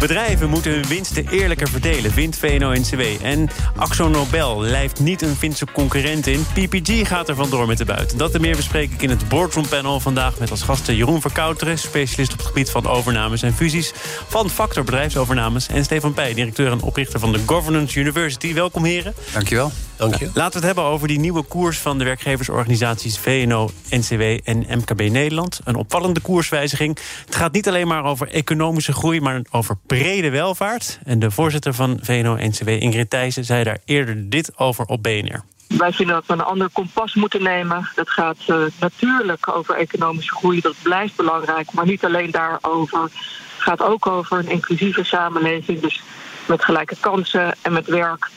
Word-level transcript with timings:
Bedrijven 0.00 0.48
moeten 0.48 0.72
hun 0.72 0.86
winsten 0.86 1.28
eerlijker 1.28 1.68
verdelen, 1.68 2.12
vindt 2.12 2.36
VNO-NCW. 2.36 3.00
En 3.22 3.48
Axo 3.76 4.08
Nobel 4.08 4.60
lijft 4.60 5.00
niet 5.00 5.22
een 5.22 5.36
Finse 5.36 5.66
concurrent 5.72 6.26
in. 6.26 6.46
PPG 6.54 7.08
gaat 7.08 7.28
er 7.28 7.34
vandoor 7.34 7.66
met 7.66 7.78
de 7.78 7.84
buiten. 7.84 8.18
Dat 8.18 8.34
en 8.34 8.40
meer 8.40 8.56
bespreek 8.56 8.92
ik 8.92 9.02
in 9.02 9.10
het 9.10 9.28
Boardroom 9.28 9.68
Panel 9.68 10.00
vandaag... 10.00 10.38
met 10.38 10.50
als 10.50 10.62
gasten 10.62 10.96
Jeroen 10.96 11.20
Verkouteren, 11.20 11.78
specialist 11.78 12.32
op 12.32 12.38
het 12.38 12.46
gebied 12.46 12.70
van 12.70 12.86
overnames 12.86 13.42
en 13.42 13.54
fusies... 13.54 13.92
van 14.28 14.50
Factor 14.50 14.84
Bedrijfsovernames 14.84 15.68
en 15.68 15.84
Stefan 15.84 16.14
Peij, 16.14 16.34
directeur 16.34 16.72
en 16.72 16.80
oprichter 16.80 17.20
van 17.20 17.32
de 17.32 17.40
Governance 17.46 18.00
University. 18.00 18.54
Welkom 18.54 18.84
heren. 18.84 19.14
Dankjewel. 19.32 19.72
Dank 19.98 20.14
je. 20.14 20.24
Laten 20.24 20.60
we 20.60 20.66
het 20.66 20.76
hebben 20.76 20.84
over 20.84 21.08
die 21.08 21.18
nieuwe 21.18 21.42
koers 21.42 21.78
van 21.78 21.98
de 21.98 22.04
werkgeversorganisaties 22.04 23.18
VNO, 23.18 23.70
NCW 23.90 24.22
en 24.44 24.66
MKB 24.68 25.00
Nederland. 25.00 25.60
Een 25.64 25.74
opvallende 25.74 26.20
koerswijziging. 26.20 26.98
Het 27.24 27.36
gaat 27.36 27.52
niet 27.52 27.68
alleen 27.68 27.86
maar 27.86 28.04
over 28.04 28.28
economische 28.28 28.92
groei, 28.92 29.20
maar 29.20 29.42
over 29.50 29.76
brede 29.86 30.30
welvaart. 30.30 30.98
En 31.04 31.18
de 31.18 31.30
voorzitter 31.30 31.74
van 31.74 31.98
VNO-NCW, 32.02 32.68
Ingrid 32.68 33.10
Thijssen, 33.10 33.44
zei 33.44 33.64
daar 33.64 33.78
eerder 33.84 34.30
dit 34.30 34.58
over 34.58 34.84
op 34.84 35.02
BNR. 35.02 35.42
Wij 35.68 35.92
vinden 35.92 36.14
dat 36.14 36.26
we 36.26 36.32
een 36.32 36.40
ander 36.40 36.68
kompas 36.72 37.14
moeten 37.14 37.42
nemen. 37.42 37.88
Dat 37.94 38.10
gaat 38.10 38.36
uh, 38.46 38.56
natuurlijk 38.80 39.56
over 39.56 39.74
economische 39.74 40.34
groei, 40.34 40.60
dat 40.60 40.74
blijft 40.82 41.16
belangrijk. 41.16 41.72
Maar 41.72 41.86
niet 41.86 42.04
alleen 42.04 42.30
daarover. 42.30 43.02
Het 43.02 43.12
gaat 43.56 43.82
ook 43.82 44.06
over 44.06 44.38
een 44.38 44.50
inclusieve 44.50 45.04
samenleving. 45.04 45.80
Dus 45.80 46.02
met 46.46 46.64
gelijke 46.64 46.96
kansen 47.00 47.54
en 47.62 47.72
met 47.72 47.86
werk. 47.86 48.30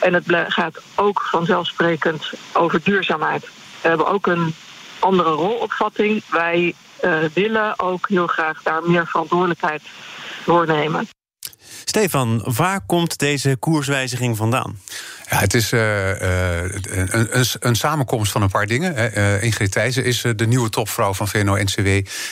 En 0.00 0.14
het 0.14 0.24
gaat 0.48 0.82
ook 0.94 1.22
vanzelfsprekend 1.30 2.32
over 2.52 2.80
duurzaamheid. 2.82 3.42
We 3.82 3.88
hebben 3.88 4.06
ook 4.06 4.26
een 4.26 4.54
andere 4.98 5.30
rolopvatting. 5.30 6.22
Wij 6.30 6.74
uh, 7.04 7.18
willen 7.34 7.78
ook 7.78 8.08
heel 8.08 8.26
graag 8.26 8.62
daar 8.62 8.82
meer 8.82 9.06
verantwoordelijkheid 9.06 9.82
doornemen. 10.44 11.08
Stefan, 11.84 12.42
waar 12.56 12.80
komt 12.86 13.18
deze 13.18 13.56
koerswijziging 13.56 14.36
vandaan? 14.36 14.78
Ja, 15.30 15.38
het 15.38 15.54
is 15.54 15.72
uh, 15.72 16.08
een, 16.08 17.28
een, 17.38 17.46
een, 17.60 17.76
samenkomst 17.76 18.32
van 18.32 18.42
een 18.42 18.48
paar 18.48 18.66
dingen. 18.66 19.18
Uh, 19.18 19.42
Ingrid 19.42 19.72
Thijssen 19.72 20.04
is 20.04 20.24
de 20.36 20.46
nieuwe 20.46 20.70
topvrouw 20.70 21.14
van 21.14 21.28
VNO-NCW. 21.28 21.88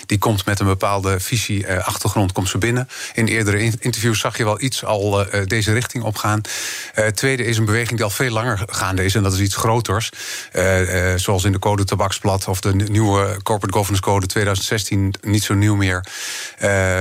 Die 0.06 0.18
komt 0.18 0.46
met 0.46 0.60
een 0.60 0.66
bepaalde 0.66 1.20
visie, 1.20 1.68
achtergrond, 1.68 2.32
komt 2.32 2.48
ze 2.48 2.58
binnen. 2.58 2.88
In 3.14 3.26
eerdere 3.26 3.58
interviews 3.58 4.20
zag 4.20 4.36
je 4.36 4.44
wel 4.44 4.60
iets 4.60 4.84
al 4.84 5.26
deze 5.46 5.72
richting 5.72 6.04
opgaan. 6.04 6.40
Tweede 7.14 7.44
is 7.44 7.58
een 7.58 7.64
beweging 7.64 7.96
die 7.96 8.04
al 8.04 8.10
veel 8.10 8.30
langer 8.30 8.62
gaande 8.66 9.04
is. 9.04 9.14
En 9.14 9.22
dat 9.22 9.32
is 9.32 9.40
iets 9.40 9.56
groters. 9.56 10.10
zoals 11.16 11.44
in 11.44 11.52
de 11.52 11.58
code 11.58 11.84
tabaksblad 11.84 12.48
of 12.48 12.60
de 12.60 12.74
nieuwe 12.74 13.36
Corporate 13.42 13.76
Governance 13.76 14.02
Code 14.02 14.26
2016... 14.26 15.14
niet 15.20 15.42
zo 15.42 15.54
nieuw 15.54 15.76
meer, 15.76 16.04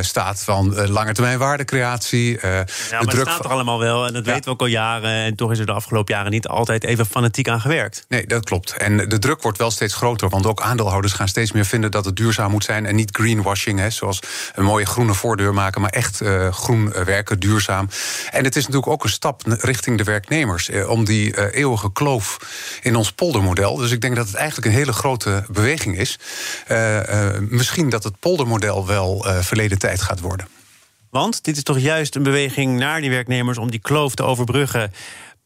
staat 0.01 0.43
van 0.43 0.87
lange 0.89 1.13
termijn 1.13 1.37
waardecreatie. 1.37 2.31
ja, 2.41 2.65
maar 2.89 3.01
het 3.01 3.11
staat 3.11 3.45
er 3.45 3.51
allemaal 3.51 3.79
wel 3.79 4.05
en 4.07 4.13
dat 4.13 4.25
ja. 4.25 4.31
weten 4.31 4.45
we 4.45 4.51
ook 4.51 4.61
al 4.61 4.67
jaren. 4.67 5.11
En 5.11 5.35
toch 5.35 5.51
is 5.51 5.59
er 5.59 5.65
de 5.65 5.71
afgelopen 5.83 6.13
jaren 6.13 6.31
niet 6.31 6.47
altijd 6.47 6.83
even 6.83 7.05
fanatiek 7.05 7.47
aan 7.47 7.61
gewerkt. 7.61 8.05
Nee, 8.07 8.27
dat 8.27 8.45
klopt. 8.45 8.73
En 8.77 8.97
de 9.09 9.19
druk 9.19 9.41
wordt 9.41 9.57
wel 9.57 9.71
steeds 9.71 9.93
groter. 9.93 10.29
Want 10.29 10.45
ook 10.45 10.61
aandeelhouders 10.61 11.13
gaan 11.13 11.27
steeds 11.27 11.51
meer 11.51 11.65
vinden 11.65 11.91
dat 11.91 12.05
het 12.05 12.15
duurzaam 12.15 12.51
moet 12.51 12.63
zijn. 12.63 12.85
En 12.85 12.95
niet 12.95 13.17
greenwashing, 13.17 13.79
hè, 13.79 13.89
zoals 13.89 14.19
een 14.55 14.63
mooie 14.63 14.85
groene 14.85 15.13
voordeur 15.13 15.53
maken. 15.53 15.81
Maar 15.81 15.89
echt 15.89 16.21
uh, 16.21 16.51
groen 16.51 16.93
werken, 17.05 17.39
duurzaam. 17.39 17.89
En 18.31 18.43
het 18.43 18.55
is 18.55 18.65
natuurlijk 18.65 18.91
ook 18.91 19.03
een 19.03 19.09
stap 19.09 19.41
richting 19.45 19.97
de 19.97 20.03
werknemers. 20.03 20.69
Eh, 20.69 20.89
om 20.89 21.05
die 21.05 21.37
uh, 21.37 21.43
eeuwige 21.51 21.91
kloof 21.91 22.37
in 22.81 22.95
ons 22.95 23.11
poldermodel. 23.11 23.75
Dus 23.75 23.91
ik 23.91 24.01
denk 24.01 24.15
dat 24.15 24.27
het 24.27 24.35
eigenlijk 24.35 24.67
een 24.67 24.77
hele 24.77 24.93
grote 24.93 25.43
beweging 25.47 25.97
is. 25.97 26.19
misschien 27.49 27.89
dat 27.89 28.03
het 28.03 28.19
poldermodel 28.19 28.87
wel 28.87 29.25
verleden 29.41 29.79
tijd 29.79 30.01
gaat 30.01 30.19
worden. 30.19 30.47
Want 31.09 31.43
dit 31.43 31.57
is 31.57 31.63
toch 31.63 31.79
juist 31.79 32.15
een 32.15 32.23
beweging 32.23 32.79
naar 32.79 33.01
die 33.01 33.09
werknemers 33.09 33.57
om 33.57 33.71
die 33.71 33.79
kloof 33.79 34.15
te 34.15 34.23
overbruggen 34.23 34.91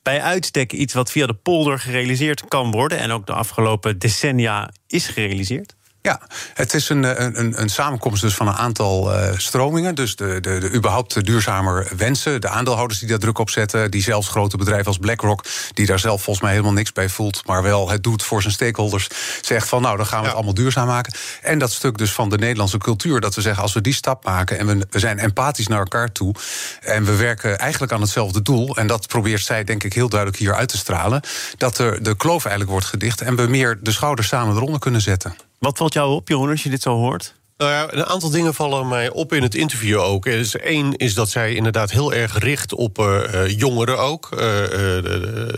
bij 0.07 0.21
uitstek 0.21 0.73
iets 0.73 0.93
wat 0.93 1.11
via 1.11 1.25
de 1.25 1.33
polder 1.33 1.79
gerealiseerd 1.79 2.47
kan 2.47 2.71
worden. 2.71 2.97
En 2.97 3.11
ook 3.11 3.25
de 3.25 3.33
afgelopen 3.33 3.99
decennia 3.99 4.69
is 4.87 5.07
gerealiseerd. 5.07 5.76
Ja, 6.07 6.19
het 6.53 6.73
is 6.73 6.89
een, 6.89 7.23
een, 7.39 7.61
een 7.61 7.69
samenkomst 7.69 8.21
dus 8.21 8.33
van 8.33 8.47
een 8.47 8.55
aantal 8.55 9.13
uh, 9.13 9.29
stromingen. 9.37 9.95
Dus 9.95 10.15
de, 10.15 10.39
de, 10.39 10.59
de 10.59 10.73
überhaupt 10.73 11.25
duurzamer 11.25 11.87
wensen. 11.97 12.41
De 12.41 12.49
aandeelhouders 12.49 12.99
die 12.99 13.09
daar 13.09 13.19
druk 13.19 13.37
op 13.37 13.49
zetten. 13.49 13.91
Die 13.91 14.01
zelfs 14.01 14.27
grote 14.27 14.57
bedrijven 14.57 14.87
als 14.87 14.97
BlackRock, 14.97 15.45
die 15.73 15.85
daar 15.85 15.99
zelf 15.99 16.21
volgens 16.21 16.45
mij 16.45 16.51
helemaal 16.51 16.73
niks 16.73 16.91
bij 16.91 17.09
voelt. 17.09 17.41
Maar 17.45 17.63
wel 17.63 17.89
het 17.89 18.03
doet 18.03 18.23
voor 18.23 18.41
zijn 18.41 18.53
stakeholders. 18.53 19.07
Zegt 19.41 19.67
van 19.67 19.81
nou, 19.81 19.97
dan 19.97 20.05
gaan 20.05 20.19
we 20.19 20.25
het 20.25 20.35
allemaal 20.35 20.53
duurzaam 20.53 20.87
maken. 20.87 21.13
En 21.41 21.59
dat 21.59 21.71
stuk 21.71 21.97
dus 21.97 22.11
van 22.11 22.29
de 22.29 22.37
Nederlandse 22.37 22.77
cultuur. 22.77 23.19
Dat 23.19 23.35
we 23.35 23.41
zeggen, 23.41 23.63
als 23.63 23.73
we 23.73 23.81
die 23.81 23.93
stap 23.93 24.23
maken 24.23 24.59
en 24.59 24.67
we, 24.67 24.87
we 24.89 24.99
zijn 24.99 25.19
empathisch 25.19 25.67
naar 25.67 25.79
elkaar 25.79 26.11
toe. 26.11 26.35
En 26.81 27.03
we 27.05 27.15
werken 27.15 27.59
eigenlijk 27.59 27.91
aan 27.91 28.01
hetzelfde 28.01 28.41
doel. 28.41 28.75
En 28.75 28.87
dat 28.87 29.07
probeert 29.07 29.43
zij 29.43 29.63
denk 29.63 29.83
ik 29.83 29.93
heel 29.93 30.09
duidelijk 30.09 30.39
hier 30.39 30.55
uit 30.55 30.69
te 30.69 30.77
stralen. 30.77 31.21
Dat 31.57 31.77
er 31.77 32.03
de 32.03 32.15
kloof 32.15 32.41
eigenlijk 32.41 32.71
wordt 32.71 32.87
gedicht. 32.87 33.21
En 33.21 33.35
we 33.35 33.47
meer 33.47 33.79
de 33.81 33.91
schouders 33.91 34.27
samen 34.27 34.55
eronder 34.55 34.79
kunnen 34.79 35.01
zetten. 35.01 35.46
Wat 35.59 35.77
valt 35.77 35.93
jou 35.93 36.15
op, 36.15 36.27
Jeroen, 36.27 36.49
als 36.49 36.63
je 36.63 36.69
dit 36.69 36.81
zo 36.81 36.95
hoort? 36.95 37.35
Nou 37.57 37.71
ja, 37.71 37.93
een 37.93 38.05
aantal 38.05 38.29
dingen 38.29 38.53
vallen 38.53 38.87
mij 38.87 39.09
op 39.09 39.33
in 39.33 39.43
het 39.43 39.55
interview 39.55 39.99
ook. 39.99 40.25
Eén 40.51 40.93
is 40.95 41.13
dat 41.13 41.29
zij 41.29 41.53
inderdaad 41.53 41.91
heel 41.91 42.13
erg 42.13 42.37
richt 42.37 42.73
op 42.73 42.99
uh, 42.99 43.47
jongeren 43.47 43.99
ook. 43.99 44.29
Uh, 44.39 44.97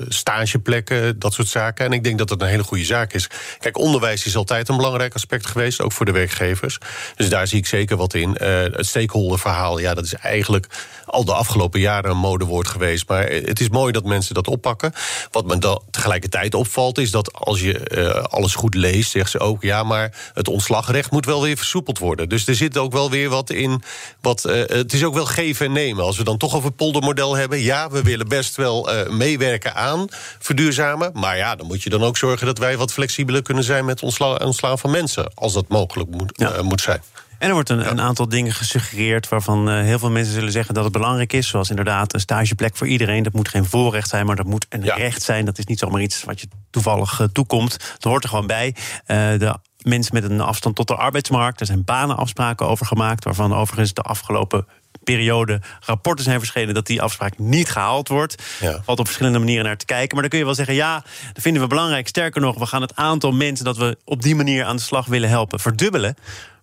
stageplekken, 0.07 1.19
dat 1.19 1.33
soort 1.33 1.47
zaken. 1.47 1.85
En 1.85 1.91
ik 1.91 2.03
denk 2.03 2.17
dat 2.17 2.27
dat 2.27 2.41
een 2.41 2.47
hele 2.47 2.63
goede 2.63 2.85
zaak 2.85 3.13
is. 3.13 3.29
Kijk, 3.59 3.77
onderwijs 3.77 4.25
is 4.25 4.35
altijd 4.35 4.69
een 4.69 4.75
belangrijk 4.75 5.13
aspect 5.13 5.45
geweest, 5.45 5.81
ook 5.81 5.91
voor 5.91 6.05
de 6.05 6.11
werkgevers. 6.11 6.77
Dus 7.15 7.29
daar 7.29 7.47
zie 7.47 7.57
ik 7.57 7.65
zeker 7.65 7.97
wat 7.97 8.13
in. 8.13 8.35
het 8.39 8.85
stakeholderverhaal, 8.85 9.79
ja, 9.79 9.93
dat 9.93 10.05
is 10.05 10.13
eigenlijk 10.13 10.67
al 11.09 11.25
de 11.25 11.33
afgelopen 11.33 11.79
jaren 11.79 12.11
een 12.11 12.17
modewoord 12.17 12.67
geweest. 12.67 13.07
Maar 13.07 13.29
het 13.29 13.59
is 13.59 13.69
mooi 13.69 13.91
dat 13.91 14.03
mensen 14.03 14.33
dat 14.33 14.47
oppakken. 14.47 14.93
Wat 15.31 15.45
me 15.45 15.57
dan 15.57 15.81
tegelijkertijd 15.91 16.53
opvalt, 16.53 16.97
is 16.97 17.11
dat 17.11 17.33
als 17.33 17.61
je 17.61 18.27
alles 18.29 18.55
goed 18.55 18.75
leest, 18.75 19.11
zegt 19.11 19.31
ze 19.31 19.39
ook: 19.39 19.63
ja, 19.63 19.83
maar 19.83 20.31
het 20.33 20.47
ontslagrecht 20.47 21.11
moet 21.11 21.25
wel 21.25 21.41
weer 21.41 21.57
versoepeld 21.57 21.99
worden. 21.99 22.29
Dus 22.29 22.47
er 22.47 22.55
zit 22.55 22.77
ook 22.77 22.91
wel 22.91 23.09
weer 23.09 23.29
wat 23.29 23.49
in. 23.49 23.83
Wat, 24.21 24.45
uh, 24.47 24.53
het 24.65 24.93
is 24.93 25.03
ook 25.03 25.13
wel 25.13 25.25
geven 25.25 25.65
en 25.65 25.71
nemen. 25.71 26.03
Als 26.03 26.17
we 26.17 26.23
dan 26.23 26.37
toch 26.37 26.55
over 26.55 26.67
het 26.67 26.75
poldermodel 26.75 27.35
hebben. 27.35 27.59
Ja, 27.59 27.89
we 27.89 28.01
willen 28.01 28.27
best 28.27 28.55
wel 28.55 28.93
uh, 28.93 29.09
meewerken 29.09 29.75
aan 29.75 30.07
verduurzamen. 30.39 31.11
Maar 31.13 31.37
ja, 31.37 31.55
dan 31.55 31.67
moet 31.67 31.83
je 31.83 31.89
dan 31.89 32.03
ook 32.03 32.17
zorgen 32.17 32.45
dat 32.45 32.57
wij 32.57 32.77
wat 32.77 32.93
flexibeler 32.93 33.41
kunnen 33.41 33.63
zijn 33.63 33.85
met 33.85 34.03
ontslaan 34.03 34.43
ontsla 34.43 34.77
van 34.77 34.91
mensen. 34.91 35.31
Als 35.33 35.53
dat 35.53 35.67
mogelijk 35.67 36.09
moet, 36.09 36.31
ja. 36.35 36.61
moet 36.61 36.81
zijn. 36.81 37.01
En 37.39 37.47
er 37.47 37.53
wordt 37.53 37.69
een, 37.69 37.79
ja. 37.79 37.89
een, 37.89 38.01
aantal 38.01 38.29
dingen 38.29 38.53
gesuggereerd 38.53 39.29
waarvan 39.29 39.69
uh, 39.69 39.81
heel 39.81 39.99
veel 39.99 40.09
mensen 40.09 40.33
zullen 40.33 40.51
zeggen 40.51 40.73
dat 40.73 40.83
het 40.83 40.93
belangrijk 40.93 41.33
is. 41.33 41.47
Zoals 41.47 41.69
inderdaad 41.69 42.13
een 42.13 42.19
stageplek 42.19 42.77
voor 42.77 42.87
iedereen. 42.87 43.23
Dat 43.23 43.33
moet 43.33 43.49
geen 43.49 43.65
voorrecht 43.65 44.09
zijn, 44.09 44.25
maar 44.25 44.35
dat 44.35 44.45
moet 44.45 44.65
een 44.69 44.83
ja. 44.83 44.95
recht 44.95 45.21
zijn. 45.21 45.45
Dat 45.45 45.57
is 45.57 45.65
niet 45.65 45.79
zomaar 45.79 46.01
iets 46.01 46.23
wat 46.23 46.41
je 46.41 46.47
toevallig 46.69 47.19
uh, 47.19 47.27
toekomt. 47.27 47.77
Dat 47.79 48.03
hoort 48.03 48.23
er 48.23 48.29
gewoon 48.29 48.47
bij. 48.47 48.75
Uh, 48.75 49.17
de 49.39 49.55
mensen 49.77 50.13
met 50.13 50.23
een 50.23 50.41
afstand 50.41 50.75
tot 50.75 50.87
de 50.87 50.95
arbeidsmarkt. 50.95 51.59
Er 51.59 51.65
zijn 51.65 51.83
banenafspraken 51.83 52.67
over 52.67 52.85
gemaakt, 52.85 53.23
waarvan 53.23 53.53
overigens 53.53 53.93
de 53.93 54.01
afgelopen 54.01 54.67
periode 55.03 55.61
rapporten 55.79 56.23
zijn 56.23 56.39
verschenen 56.39 56.73
dat 56.73 56.85
die 56.85 57.01
afspraak 57.01 57.37
niet 57.37 57.69
gehaald 57.69 58.07
wordt. 58.07 58.43
Ja. 58.59 58.81
Valt 58.83 58.99
op 58.99 59.05
verschillende 59.05 59.39
manieren 59.39 59.65
naar 59.65 59.77
te 59.77 59.85
kijken. 59.85 60.11
Maar 60.11 60.21
dan 60.21 60.29
kun 60.29 60.39
je 60.39 60.45
wel 60.45 60.55
zeggen, 60.55 60.75
ja, 60.75 61.03
dat 61.33 61.43
vinden 61.43 61.61
we 61.61 61.67
belangrijk. 61.67 62.07
Sterker 62.07 62.41
nog, 62.41 62.57
we 62.57 62.65
gaan 62.65 62.81
het 62.81 62.95
aantal 62.95 63.31
mensen 63.31 63.65
dat 63.65 63.77
we 63.77 63.97
op 64.05 64.21
die 64.21 64.35
manier 64.35 64.63
aan 64.65 64.75
de 64.75 64.81
slag 64.81 65.05
willen 65.05 65.29
helpen 65.29 65.59
verdubbelen. 65.59 66.15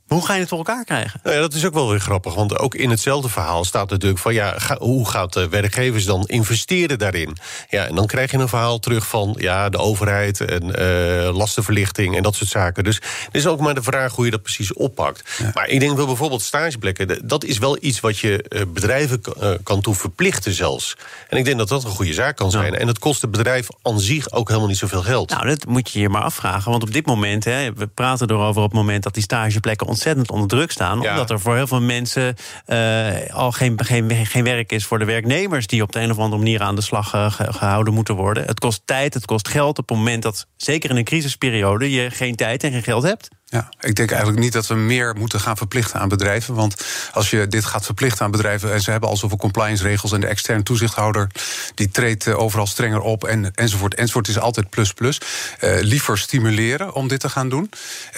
Maar 0.09 0.19
hoe 0.19 0.27
ga 0.27 0.34
je 0.34 0.41
het 0.41 0.49
voor 0.49 0.59
elkaar 0.59 0.84
krijgen? 0.84 1.21
Nou 1.22 1.34
ja, 1.34 1.41
dat 1.41 1.54
is 1.54 1.65
ook 1.65 1.75
wel 1.75 1.91
weer 1.91 2.01
grappig. 2.01 2.34
Want 2.34 2.59
ook 2.59 2.75
in 2.75 2.91
hetzelfde 2.91 3.28
verhaal 3.28 3.65
staat 3.65 3.91
natuurlijk 3.91 4.21
van... 4.21 4.34
ja, 4.34 4.54
ga, 4.59 4.77
hoe 4.78 5.09
gaat 5.09 5.33
de 5.33 5.48
werkgevers 5.48 6.04
dan 6.04 6.25
investeren 6.27 6.98
daarin? 6.98 7.36
Ja, 7.71 7.86
en 7.86 7.95
dan 7.95 8.07
krijg 8.07 8.30
je 8.30 8.39
een 8.39 8.48
verhaal 8.48 8.78
terug 8.78 9.07
van 9.07 9.34
ja, 9.39 9.69
de 9.69 9.78
overheid... 9.78 10.41
en 10.41 10.65
uh, 10.65 11.36
lastenverlichting 11.36 12.16
en 12.16 12.22
dat 12.22 12.34
soort 12.34 12.51
zaken. 12.51 12.84
Dus 12.84 12.95
het 13.25 13.34
is 13.34 13.47
ook 13.47 13.60
maar 13.60 13.75
de 13.75 13.83
vraag 13.83 14.15
hoe 14.15 14.25
je 14.25 14.30
dat 14.30 14.42
precies 14.42 14.72
oppakt. 14.72 15.30
Ja. 15.39 15.51
Maar 15.54 15.69
ik 15.69 15.80
denk 15.80 15.97
wel 15.97 16.07
bijvoorbeeld 16.07 16.42
stageplekken... 16.42 17.28
dat 17.28 17.45
is 17.45 17.59
wel 17.59 17.77
iets 17.80 18.01
wat 18.01 18.19
je 18.19 18.45
uh, 18.48 18.63
bedrijven 18.69 19.21
uh, 19.42 19.51
kan 19.63 19.80
toe 19.80 19.95
verplichten 19.95 20.53
zelfs. 20.53 20.97
En 21.28 21.39
ik 21.39 21.45
denk 21.45 21.59
dat 21.59 21.69
dat 21.69 21.84
een 21.84 21.91
goede 21.91 22.13
zaak 22.13 22.36
kan 22.36 22.51
zijn. 22.51 22.72
Ja. 22.72 22.78
En 22.78 22.86
dat 22.86 22.98
kost 22.98 23.22
het 23.22 23.30
bedrijf 23.30 23.69
aan 23.83 24.01
zich 24.01 24.33
ook 24.33 24.48
helemaal 24.48 24.69
niet 24.69 24.78
zoveel 24.78 25.03
geld. 25.03 25.30
Nou, 25.30 25.47
dat 25.47 25.66
moet 25.66 25.91
je 25.91 26.01
je 26.01 26.09
maar 26.09 26.22
afvragen. 26.22 26.71
Want 26.71 26.83
op 26.83 26.92
dit 26.92 27.07
moment, 27.07 27.45
hè, 27.45 27.72
we 27.72 27.86
praten 27.86 28.30
erover 28.30 28.63
op 28.63 28.69
het 28.69 28.78
moment... 28.78 29.03
dat 29.03 29.15
die 29.15 29.22
stageplekken 29.22 29.86
ontzettend 29.97 30.31
onder 30.31 30.48
druk 30.48 30.71
staan. 30.71 31.01
Ja. 31.01 31.10
Omdat 31.10 31.31
er 31.31 31.41
voor 31.41 31.54
heel 31.54 31.66
veel 31.66 31.81
mensen 31.81 32.34
uh, 32.66 33.09
al 33.31 33.53
geen, 33.53 33.84
geen, 33.84 34.27
geen 34.27 34.45
werk 34.45 34.72
is 34.72 34.87
voor 34.87 34.98
de 34.98 35.04
werknemers... 35.04 35.66
die 35.66 35.83
op 35.83 35.93
de 35.93 36.01
een 36.01 36.10
of 36.10 36.19
andere 36.19 36.43
manier 36.43 36.63
aan 36.63 36.75
de 36.75 36.83
slag 36.83 37.15
uh, 37.15 37.31
gehouden 37.31 37.95
moeten 37.95 38.15
worden. 38.15 38.45
Het 38.47 38.60
kost 38.60 38.83
tijd, 38.84 39.15
het 39.15 39.25
kost 39.25 39.48
geld 39.48 39.78
op 39.78 39.89
het 39.89 39.97
moment 39.97 40.22
dat, 40.22 40.47
zeker 40.57 40.91
in 40.91 40.97
een 40.97 41.04
crisisperiode... 41.04 41.91
je 41.91 42.10
geen 42.10 42.37
tijd 42.37 42.65
en 42.65 42.72
geen 42.72 42.83
geld 42.83 43.03
hebt. 43.03 43.28
Ja, 43.48 43.69
ik 43.81 43.95
denk 43.95 44.10
eigenlijk 44.10 44.41
niet 44.41 44.53
dat 44.53 44.66
we 44.66 44.75
meer 44.75 45.15
moeten 45.19 45.41
gaan 45.41 45.57
verplichten 45.57 46.01
aan 46.01 46.09
bedrijven. 46.09 46.54
Want 46.54 46.84
als 47.13 47.31
je 47.31 47.47
dit 47.47 47.65
gaat 47.65 47.84
verplichten 47.84 48.25
aan 48.25 48.31
bedrijven. 48.31 48.72
en 48.72 48.81
ze 48.81 48.91
hebben 48.91 49.09
al 49.09 49.16
zoveel 49.16 49.37
compliance-regels. 49.37 50.13
en 50.13 50.21
de 50.21 50.27
externe 50.27 50.63
toezichthouder. 50.63 51.31
die 51.75 51.89
treedt 51.89 52.27
eh, 52.27 52.39
overal 52.39 52.66
strenger 52.66 53.01
op. 53.01 53.25
En, 53.25 53.54
enzovoort. 53.54 53.95
Enzovoort 53.95 54.28
is 54.28 54.39
altijd 54.39 54.71
plus 54.71 54.93
plus. 54.93 55.21
Uh, 55.60 55.81
liever 55.81 56.19
stimuleren 56.19 56.95
om 56.95 57.09
dit 57.09 57.21
te 57.21 57.28
gaan 57.28 57.48
doen. 57.48 57.71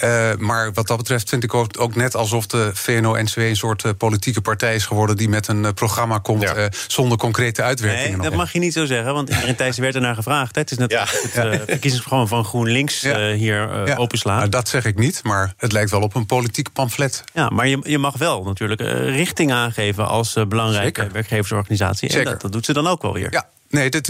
Uh, 0.03 0.31
maar 0.37 0.73
wat 0.73 0.87
dat 0.87 0.97
betreft 0.97 1.29
vind 1.29 1.43
ik 1.43 1.53
ook, 1.53 1.79
ook 1.79 1.95
net 1.95 2.15
alsof 2.15 2.47
de 2.47 2.71
VNO-NCW. 2.73 3.37
een 3.37 3.55
soort 3.55 3.97
politieke 3.97 4.41
partij 4.41 4.75
is 4.75 4.85
geworden. 4.85 5.17
die 5.17 5.29
met 5.29 5.47
een 5.47 5.73
programma 5.73 6.17
komt. 6.17 6.41
Ja. 6.41 6.69
zonder 6.87 7.17
concrete 7.17 7.61
uitwerkingen. 7.61 8.19
Nee, 8.19 8.29
dat 8.29 8.37
mag 8.37 8.53
je 8.53 8.59
niet 8.59 8.73
zo 8.73 8.85
zeggen. 8.85 9.13
Want 9.13 9.29
in 9.29 9.55
Thijs 9.55 9.77
werd 9.77 9.95
er 9.95 10.01
naar 10.01 10.15
gevraagd. 10.15 10.55
Hè. 10.55 10.61
Het 10.61 10.71
is 10.71 10.77
net 10.77 10.91
ja. 10.91 11.05
het 11.09 11.61
verkiezingsprogramma 11.65 12.25
van 12.25 12.45
GroenLinks 12.45 13.01
ja. 13.01 13.31
hier 13.33 13.87
ja. 13.87 13.95
openslaan. 13.95 14.37
Nou, 14.37 14.49
dat 14.49 14.67
zeg 14.67 14.85
ik 14.85 14.97
niet 14.97 15.18
maar 15.23 15.53
het 15.57 15.71
lijkt 15.71 15.91
wel 15.91 16.01
op 16.01 16.15
een 16.15 16.25
politiek 16.25 16.73
pamflet. 16.73 17.23
Ja, 17.33 17.49
maar 17.49 17.67
je, 17.67 17.79
je 17.83 17.97
mag 17.97 18.17
wel 18.17 18.43
natuurlijk 18.43 18.81
uh, 18.81 19.15
richting 19.15 19.51
aangeven 19.51 20.07
als 20.07 20.35
uh, 20.35 20.45
belangrijke 20.45 20.99
Zeker. 20.99 21.13
werkgeversorganisatie. 21.13 22.11
Zeker. 22.11 22.25
En 22.25 22.31
dat, 22.31 22.41
dat, 22.41 22.51
doet 22.51 22.65
ze 22.65 22.73
dan 22.73 22.87
ook 22.87 23.01
wel 23.01 23.13
weer. 23.13 23.31
Ja. 23.31 23.47
Nee, 23.69 23.89
dit, 23.89 24.05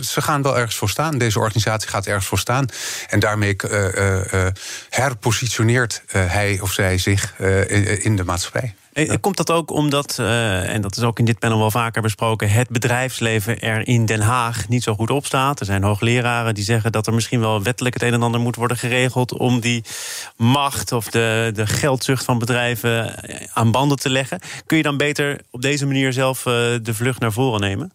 ze, 0.00 0.22
gaan 0.22 0.42
wel 0.42 0.58
ergens 0.58 0.76
voor 0.76 0.88
staan. 0.90 1.18
Deze 1.18 1.38
organisatie 1.38 1.88
gaat 1.88 2.06
ergens 2.06 2.26
voor 2.26 2.38
staan. 2.38 2.66
En 3.08 3.20
daarmee 3.20 3.56
uh, 3.70 4.46
herpositioneert 4.90 6.02
hij 6.06 6.58
of 6.60 6.72
zij 6.72 6.98
zich 6.98 7.38
in 7.98 8.16
de 8.16 8.24
maatschappij. 8.24 8.74
Eh, 8.96 9.14
komt 9.20 9.36
dat 9.36 9.50
ook 9.50 9.70
omdat, 9.70 10.16
uh, 10.20 10.74
en 10.74 10.80
dat 10.80 10.96
is 10.96 11.02
ook 11.02 11.18
in 11.18 11.24
dit 11.24 11.38
panel 11.38 11.58
wel 11.58 11.70
vaker 11.70 12.02
besproken, 12.02 12.50
het 12.50 12.68
bedrijfsleven 12.68 13.60
er 13.60 13.88
in 13.88 14.06
Den 14.06 14.20
Haag 14.20 14.68
niet 14.68 14.82
zo 14.82 14.94
goed 14.94 15.10
op 15.10 15.26
staat? 15.26 15.60
Er 15.60 15.66
zijn 15.66 15.82
hoogleraren 15.82 16.54
die 16.54 16.64
zeggen 16.64 16.92
dat 16.92 17.06
er 17.06 17.14
misschien 17.14 17.40
wel 17.40 17.62
wettelijk 17.62 17.94
het 17.94 18.02
een 18.02 18.12
en 18.12 18.22
ander 18.22 18.40
moet 18.40 18.56
worden 18.56 18.76
geregeld 18.76 19.32
om 19.32 19.60
die 19.60 19.84
macht 20.36 20.92
of 20.92 21.10
de, 21.10 21.50
de 21.54 21.66
geldzucht 21.66 22.24
van 22.24 22.38
bedrijven 22.38 23.14
aan 23.52 23.70
banden 23.70 23.98
te 23.98 24.10
leggen. 24.10 24.40
Kun 24.66 24.76
je 24.76 24.82
dan 24.82 24.96
beter 24.96 25.40
op 25.50 25.62
deze 25.62 25.86
manier 25.86 26.12
zelf 26.12 26.38
uh, 26.38 26.52
de 26.82 26.94
vlucht 26.94 27.20
naar 27.20 27.32
voren 27.32 27.60
nemen? 27.60 27.92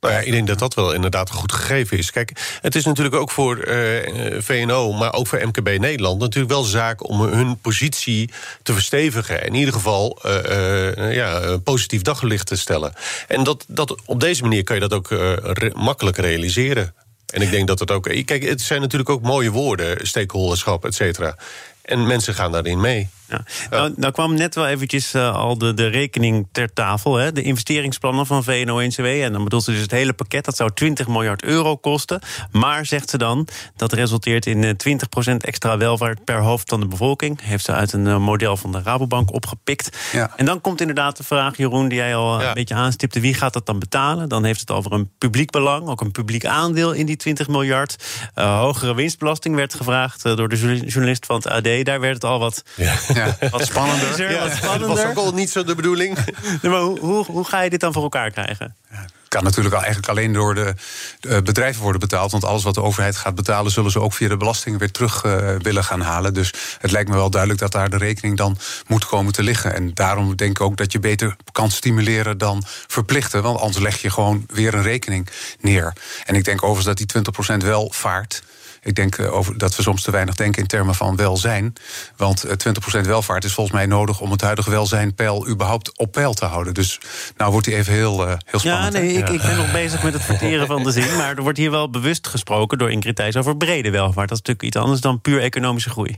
Nou 0.00 0.14
ja, 0.14 0.20
ik 0.20 0.32
denk 0.32 0.46
dat 0.46 0.58
dat 0.58 0.74
wel 0.74 0.92
inderdaad 0.92 1.30
goed 1.30 1.52
gegeven 1.52 1.98
is. 1.98 2.10
Kijk, 2.10 2.58
het 2.60 2.74
is 2.74 2.84
natuurlijk 2.84 3.16
ook 3.16 3.30
voor 3.30 3.68
uh, 3.68 4.40
VNO, 4.40 4.92
maar 4.92 5.12
ook 5.12 5.26
voor 5.26 5.46
MKB 5.46 5.78
Nederland... 5.78 6.20
natuurlijk 6.20 6.52
wel 6.52 6.62
zaak 6.62 7.08
om 7.08 7.20
hun 7.20 7.60
positie 7.60 8.30
te 8.62 8.72
verstevigen. 8.72 9.44
In 9.46 9.54
ieder 9.54 9.74
geval 9.74 10.18
uh, 10.26 11.14
ja, 11.14 11.56
positief 11.56 12.02
daglicht 12.02 12.46
te 12.46 12.56
stellen. 12.56 12.92
En 13.28 13.44
dat, 13.44 13.64
dat, 13.68 13.94
op 14.04 14.20
deze 14.20 14.42
manier 14.42 14.64
kan 14.64 14.76
je 14.76 14.88
dat 14.88 14.92
ook 14.92 15.10
makkelijk 15.74 16.16
realiseren. 16.16 16.94
En 17.26 17.42
ik 17.42 17.50
denk 17.50 17.66
dat 17.66 17.78
het 17.78 17.90
ook... 17.90 18.02
Kijk, 18.24 18.42
het 18.42 18.60
zijn 18.60 18.80
natuurlijk 18.80 19.10
ook 19.10 19.22
mooie 19.22 19.50
woorden, 19.50 20.06
stakeholderschap, 20.06 20.84
et 20.84 20.94
cetera. 20.94 21.36
En 21.82 22.06
mensen 22.06 22.34
gaan 22.34 22.52
daarin 22.52 22.80
mee. 22.80 23.08
Ja. 23.28 23.42
Nou, 23.70 23.92
nou, 23.96 24.12
kwam 24.12 24.34
net 24.34 24.54
wel 24.54 24.66
eventjes 24.66 25.14
uh, 25.14 25.34
al 25.34 25.58
de, 25.58 25.74
de 25.74 25.86
rekening 25.86 26.48
ter 26.52 26.72
tafel. 26.72 27.16
Hè? 27.16 27.32
De 27.32 27.42
investeringsplannen 27.42 28.26
van 28.26 28.44
VNO-NCW. 28.44 29.04
En 29.04 29.32
dan 29.32 29.44
bedoelt 29.44 29.64
ze 29.64 29.70
dus 29.70 29.80
het 29.80 29.90
hele 29.90 30.12
pakket. 30.12 30.44
Dat 30.44 30.56
zou 30.56 30.70
20 30.74 31.08
miljard 31.08 31.44
euro 31.44 31.76
kosten. 31.76 32.20
Maar, 32.50 32.86
zegt 32.86 33.10
ze 33.10 33.18
dan, 33.18 33.48
dat 33.76 33.92
resulteert 33.92 34.46
in 34.46 34.62
uh, 34.62 34.70
eh, 34.70 34.98
20% 35.32 35.36
extra 35.36 35.76
welvaart 35.76 36.24
per 36.24 36.38
hoofd 36.38 36.68
van 36.68 36.80
de 36.80 36.86
bevolking. 36.86 37.40
Heeft 37.42 37.64
ze 37.64 37.72
uit 37.72 37.92
een 37.92 38.06
uh, 38.06 38.18
model 38.18 38.56
van 38.56 38.72
de 38.72 38.80
Rabobank 38.82 39.32
opgepikt. 39.32 39.96
Ja. 40.12 40.32
En 40.36 40.44
dan 40.44 40.60
komt 40.60 40.80
inderdaad 40.80 41.16
de 41.16 41.24
vraag, 41.24 41.56
Jeroen, 41.56 41.88
die 41.88 41.98
jij 41.98 42.16
al 42.16 42.40
ja. 42.40 42.48
een 42.48 42.54
beetje 42.54 42.74
aanstipte. 42.74 43.20
Wie 43.20 43.34
gaat 43.34 43.52
dat 43.52 43.66
dan 43.66 43.78
betalen? 43.78 44.28
Dan 44.28 44.44
heeft 44.44 44.60
het 44.60 44.70
over 44.70 44.92
een 44.92 45.10
publiek 45.18 45.50
belang. 45.50 45.88
Ook 45.88 46.00
een 46.00 46.12
publiek 46.12 46.46
aandeel 46.46 46.92
in 46.92 47.06
die 47.06 47.16
20 47.16 47.48
miljard. 47.48 47.96
hogere 48.34 48.94
winstbelasting 48.94 49.54
werd 49.54 49.74
gevraagd 49.74 50.22
door 50.22 50.48
de 50.48 50.56
journalist 50.56 51.26
van 51.26 51.36
het 51.36 51.46
AD. 51.46 51.84
Daar 51.84 52.00
werd 52.00 52.14
het 52.14 52.24
al 52.24 52.38
wat... 52.38 52.62
Ja. 52.76 52.96
Ja, 53.18 53.48
wat 53.50 53.66
spannender. 53.66 54.30
Ja, 54.30 54.40
wat 54.40 54.56
spannender. 54.56 54.88
Dat 54.88 54.96
was 54.96 55.06
ook 55.06 55.16
al 55.16 55.32
niet 55.32 55.50
zo 55.50 55.64
de 55.64 55.74
bedoeling. 55.74 56.18
Nee, 56.62 56.72
maar 56.72 56.80
hoe, 56.80 56.98
hoe, 57.00 57.24
hoe, 57.24 57.44
ga 57.44 57.60
je 57.60 57.70
dit 57.70 57.80
dan 57.80 57.92
voor 57.92 58.02
elkaar 58.02 58.30
krijgen? 58.30 58.76
Ja, 58.90 59.04
kan 59.28 59.44
natuurlijk 59.44 59.74
eigenlijk 59.74 60.08
alleen 60.08 60.32
door 60.32 60.54
de, 60.54 60.74
de, 61.20 61.42
bedrijven 61.42 61.82
worden 61.82 62.00
betaald. 62.00 62.30
Want 62.30 62.44
alles 62.44 62.62
wat 62.62 62.74
de 62.74 62.82
overheid 62.82 63.16
gaat 63.16 63.34
betalen, 63.34 63.72
zullen 63.72 63.90
ze 63.90 64.00
ook 64.00 64.12
via 64.12 64.28
de 64.28 64.36
belastingen 64.36 64.78
weer 64.78 64.90
terug 64.90 65.24
uh, 65.24 65.56
willen 65.58 65.84
gaan 65.84 66.00
halen. 66.00 66.34
Dus 66.34 66.52
het 66.78 66.90
lijkt 66.90 67.08
me 67.08 67.14
wel 67.14 67.30
duidelijk 67.30 67.60
dat 67.60 67.72
daar 67.72 67.90
de 67.90 67.96
rekening 67.96 68.36
dan 68.36 68.58
moet 68.86 69.06
komen 69.06 69.32
te 69.32 69.42
liggen. 69.42 69.74
En 69.74 69.94
daarom 69.94 70.36
denk 70.36 70.50
ik 70.50 70.60
ook 70.60 70.76
dat 70.76 70.92
je 70.92 70.98
beter 70.98 71.36
kan 71.52 71.70
stimuleren 71.70 72.38
dan 72.38 72.62
verplichten. 72.86 73.42
Want 73.42 73.60
anders 73.60 73.84
leg 73.84 74.02
je 74.02 74.10
gewoon 74.10 74.44
weer 74.46 74.74
een 74.74 74.82
rekening 74.82 75.28
neer. 75.60 75.92
En 76.24 76.34
ik 76.34 76.44
denk 76.44 76.62
overigens 76.62 76.98
dat 76.98 77.24
die 77.24 77.62
20% 77.62 77.64
wel 77.64 77.92
vaart. 77.94 78.42
Ik 78.88 78.94
denk 78.94 79.18
eh, 79.18 79.34
over, 79.34 79.58
dat 79.58 79.76
we 79.76 79.82
soms 79.82 80.02
te 80.02 80.10
weinig 80.10 80.34
denken 80.34 80.62
in 80.62 80.68
termen 80.68 80.94
van 80.94 81.16
welzijn. 81.16 81.72
Want 82.16 82.44
20% 82.46 82.50
eh, 82.92 83.00
welvaart 83.00 83.44
is 83.44 83.52
volgens 83.52 83.76
mij 83.76 83.86
nodig 83.86 84.20
om 84.20 84.30
het 84.30 84.40
huidige 84.40 84.70
welzijnpeil 84.70 85.48
überhaupt 85.48 85.98
op 85.98 86.12
peil 86.12 86.34
te 86.34 86.44
houden. 86.44 86.74
Dus 86.74 87.00
nou 87.36 87.52
wordt 87.52 87.66
hij 87.66 87.76
even 87.76 87.92
heel, 87.92 88.28
uh, 88.28 88.34
heel 88.44 88.60
spannend. 88.60 88.94
Ja, 88.94 89.00
nee, 89.00 89.12
ik, 89.12 89.28
ik, 89.28 89.42
ben 89.42 89.56
nog 89.56 89.72
bezig 89.72 90.02
met 90.02 90.12
het 90.12 90.22
verteren 90.22 90.66
van 90.66 90.82
de 90.82 90.92
zin. 90.92 91.16
Maar 91.16 91.36
er 91.36 91.42
wordt 91.42 91.58
hier 91.58 91.70
wel 91.70 91.90
bewust 91.90 92.26
gesproken 92.26 92.78
door 92.78 92.90
Ingrid 92.90 93.16
Thijs 93.16 93.36
over 93.36 93.56
brede 93.56 93.90
welvaart. 93.90 94.28
Dat 94.28 94.38
is 94.38 94.44
natuurlijk 94.44 94.62
iets 94.62 94.76
anders 94.76 95.00
dan 95.00 95.20
puur 95.20 95.40
economische 95.40 95.90
groei. 95.90 96.16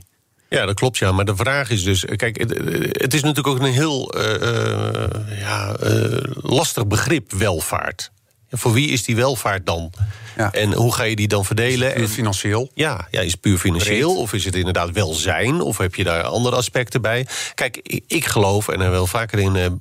Ja, 0.49 0.65
dat 0.65 0.75
klopt, 0.75 0.97
ja. 0.97 1.11
Maar 1.11 1.25
de 1.25 1.35
vraag 1.35 1.69
is 1.69 1.83
dus... 1.83 2.05
Kijk, 2.05 2.37
het, 2.37 2.49
het 2.91 3.13
is 3.13 3.21
natuurlijk 3.21 3.47
ook 3.47 3.59
een 3.59 3.73
heel 3.73 4.17
uh, 4.17 4.23
uh, 4.23 5.39
ja, 5.39 5.75
uh, 5.83 6.17
lastig 6.35 6.87
begrip, 6.87 7.31
welvaart. 7.31 8.11
Voor 8.51 8.73
wie 8.73 8.89
is 8.89 9.03
die 9.03 9.15
welvaart 9.15 9.65
dan? 9.65 9.91
Ja. 10.37 10.51
En 10.51 10.73
hoe 10.73 10.93
ga 10.93 11.03
je 11.03 11.15
die 11.15 11.27
dan 11.27 11.45
verdelen? 11.45 11.87
Is 11.89 11.95
puur 11.95 12.07
financieel? 12.07 12.69
Ja, 12.73 13.07
ja, 13.11 13.21
is 13.21 13.31
het 13.31 13.41
puur 13.41 13.57
financieel? 13.57 14.17
Of 14.17 14.33
is 14.33 14.45
het 14.45 14.55
inderdaad 14.55 14.91
welzijn? 14.91 15.61
Of 15.61 15.77
heb 15.77 15.95
je 15.95 16.03
daar 16.03 16.23
andere 16.23 16.55
aspecten 16.55 17.01
bij? 17.01 17.27
Kijk, 17.55 18.01
ik, 18.07 18.25
geloof, 18.25 18.67
en 18.67 18.73
daar 18.73 18.81
hebben 18.83 19.01
we 19.01 19.11
wel 19.11 19.21
vaker 19.21 19.39
in 19.39 19.55
een 19.55 19.79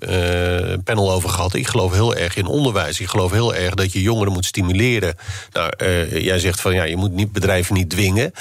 uh, 0.71 0.77
panel 0.85 1.13
over 1.13 1.29
gehad... 1.29 1.55
ik 1.55 1.67
geloof 1.67 1.93
heel 1.93 2.15
erg 2.15 2.37
in 2.37 2.47
onderwijs. 2.47 3.01
Ik 3.01 3.09
geloof 3.09 3.31
heel 3.31 3.55
erg 3.55 3.75
dat 3.75 3.93
je 3.93 4.03
jongeren 4.03 4.33
moet 4.33 4.45
stimuleren. 4.45 5.15
Nou, 5.53 5.73
uh, 5.83 6.25
jij 6.25 6.39
zegt 6.39 6.61
van 6.61 6.75
ja, 6.75 6.85
je 6.85 6.97
moet 6.97 7.13
niet, 7.13 7.33
bedrijven 7.33 7.75
niet 7.75 7.91
dwingen. 7.91 8.33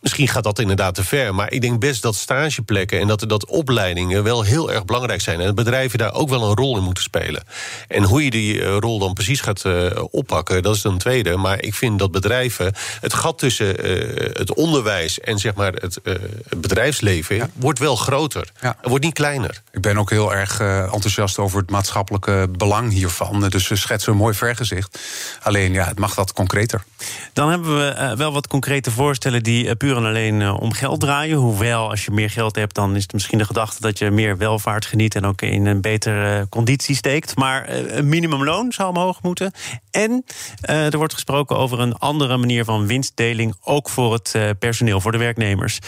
Misschien 0.00 0.28
gaat 0.28 0.44
dat 0.44 0.58
inderdaad 0.58 0.94
te 0.94 1.04
ver, 1.04 1.34
maar 1.34 1.52
ik 1.52 1.60
denk 1.60 1.80
best 1.80 2.02
dat 2.02 2.14
stageplekken 2.14 3.00
en 3.00 3.06
dat, 3.06 3.28
dat 3.28 3.46
opleidingen 3.46 4.22
wel 4.22 4.42
heel 4.42 4.72
erg 4.72 4.84
belangrijk 4.84 5.20
zijn. 5.20 5.40
En 5.40 5.46
dat 5.46 5.54
bedrijven 5.54 5.98
daar 5.98 6.14
ook 6.14 6.28
wel 6.28 6.42
een 6.42 6.56
rol 6.56 6.76
in 6.76 6.82
moeten 6.82 7.02
spelen. 7.02 7.44
En 7.88 8.02
hoe 8.02 8.24
je 8.24 8.30
die 8.30 8.54
uh, 8.54 8.76
rol 8.78 8.98
dan 8.98 9.12
precies 9.12 9.40
gaat 9.40 9.64
uh, 9.64 9.90
oppakken, 10.10 10.62
dat 10.62 10.74
is 10.74 10.84
een 10.84 10.98
tweede. 10.98 11.36
Maar 11.36 11.62
ik 11.62 11.74
vind 11.74 11.98
dat 11.98 12.10
bedrijven, 12.10 12.74
het 13.00 13.14
gat 13.14 13.38
tussen 13.38 13.86
uh, 13.86 14.30
het 14.32 14.54
onderwijs 14.54 15.20
en 15.20 15.38
zeg 15.38 15.54
maar 15.54 15.72
het, 15.72 15.98
het 16.02 16.60
bedrijfsleven, 16.60 17.36
ja. 17.36 17.48
wordt 17.54 17.78
wel 17.78 17.96
groter. 17.96 18.48
Ja. 18.60 18.76
Het 18.80 18.88
wordt 18.88 19.04
niet 19.04 19.14
kleiner. 19.14 19.62
Ik 19.70 19.80
ben 19.80 19.98
ook 19.98 20.10
heel 20.10 20.34
erg 20.34 20.60
enthousiast 20.60 21.38
over 21.38 21.58
het 21.58 21.70
maatschappelijke 21.70 22.48
belang 22.58 22.92
hiervan. 22.92 23.48
Dus 23.48 23.68
we 23.68 23.76
schetsen 23.76 24.12
een 24.12 24.18
mooi 24.18 24.34
vergezicht. 24.34 24.98
Alleen 25.42 25.72
ja, 25.72 25.84
het 25.84 25.98
mag 25.98 26.14
wat 26.14 26.32
concreter. 26.32 26.84
Dan 27.32 27.50
hebben 27.50 27.76
we 27.78 28.14
wel 28.16 28.32
wat 28.32 28.46
concrete 28.46 28.90
voorstellen 28.90 29.42
die 29.42 29.76
puur 29.76 29.87
en 29.96 30.04
alleen 30.04 30.40
uh, 30.40 30.60
om 30.60 30.72
geld 30.72 31.00
draaien. 31.00 31.36
Hoewel, 31.36 31.90
als 31.90 32.04
je 32.04 32.10
meer 32.10 32.30
geld 32.30 32.56
hebt, 32.56 32.74
dan 32.74 32.96
is 32.96 33.02
het 33.02 33.12
misschien 33.12 33.38
de 33.38 33.44
gedachte 33.44 33.80
dat 33.80 33.98
je 33.98 34.10
meer 34.10 34.36
welvaart 34.36 34.86
geniet 34.86 35.14
en 35.14 35.24
ook 35.24 35.42
in 35.42 35.66
een 35.66 35.80
betere 35.80 36.38
uh, 36.38 36.42
conditie 36.48 36.96
steekt. 36.96 37.36
Maar 37.36 37.70
uh, 37.70 37.96
een 37.96 38.08
minimumloon 38.08 38.72
zou 38.72 38.88
omhoog 38.88 39.22
moeten. 39.22 39.52
En 39.90 40.24
er 40.60 40.96
wordt 40.96 41.12
gesproken 41.12 41.56
over 41.56 41.80
een 41.80 41.94
andere 41.94 42.36
manier 42.36 42.64
van 42.64 42.86
winstdeling, 42.86 43.54
ook 43.62 43.88
voor 43.88 44.12
het 44.12 44.58
personeel, 44.58 45.00
voor 45.00 45.12
de 45.12 45.18
werknemers. 45.18 45.78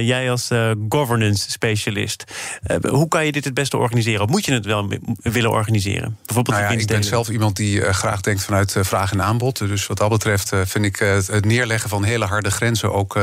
jij 0.00 0.30
als 0.30 0.50
governance 0.88 1.50
specialist, 1.50 2.24
hoe 2.88 3.08
kan 3.08 3.26
je 3.26 3.32
dit 3.32 3.44
het 3.44 3.54
beste 3.54 3.76
organiseren? 3.76 4.22
Of 4.22 4.30
moet 4.30 4.44
je 4.44 4.52
het 4.52 4.66
wel 4.66 4.88
willen 5.22 5.50
organiseren? 5.50 6.16
Bijvoorbeeld 6.26 6.56
nou 6.56 6.72
ja, 6.72 6.80
ik 6.80 6.86
ben 6.86 7.04
zelf 7.04 7.28
iemand 7.28 7.56
die 7.56 7.80
graag 7.80 8.20
denkt 8.20 8.44
vanuit 8.44 8.76
vraag 8.80 9.12
en 9.12 9.22
aanbod. 9.22 9.58
Dus 9.58 9.86
wat 9.86 9.96
dat 9.96 10.08
betreft 10.08 10.52
vind 10.64 10.84
ik 10.84 10.96
het 10.96 11.44
neerleggen 11.44 11.90
van 11.90 12.04
hele 12.04 12.24
harde 12.24 12.50
grenzen 12.50 12.92
ook 12.92 13.16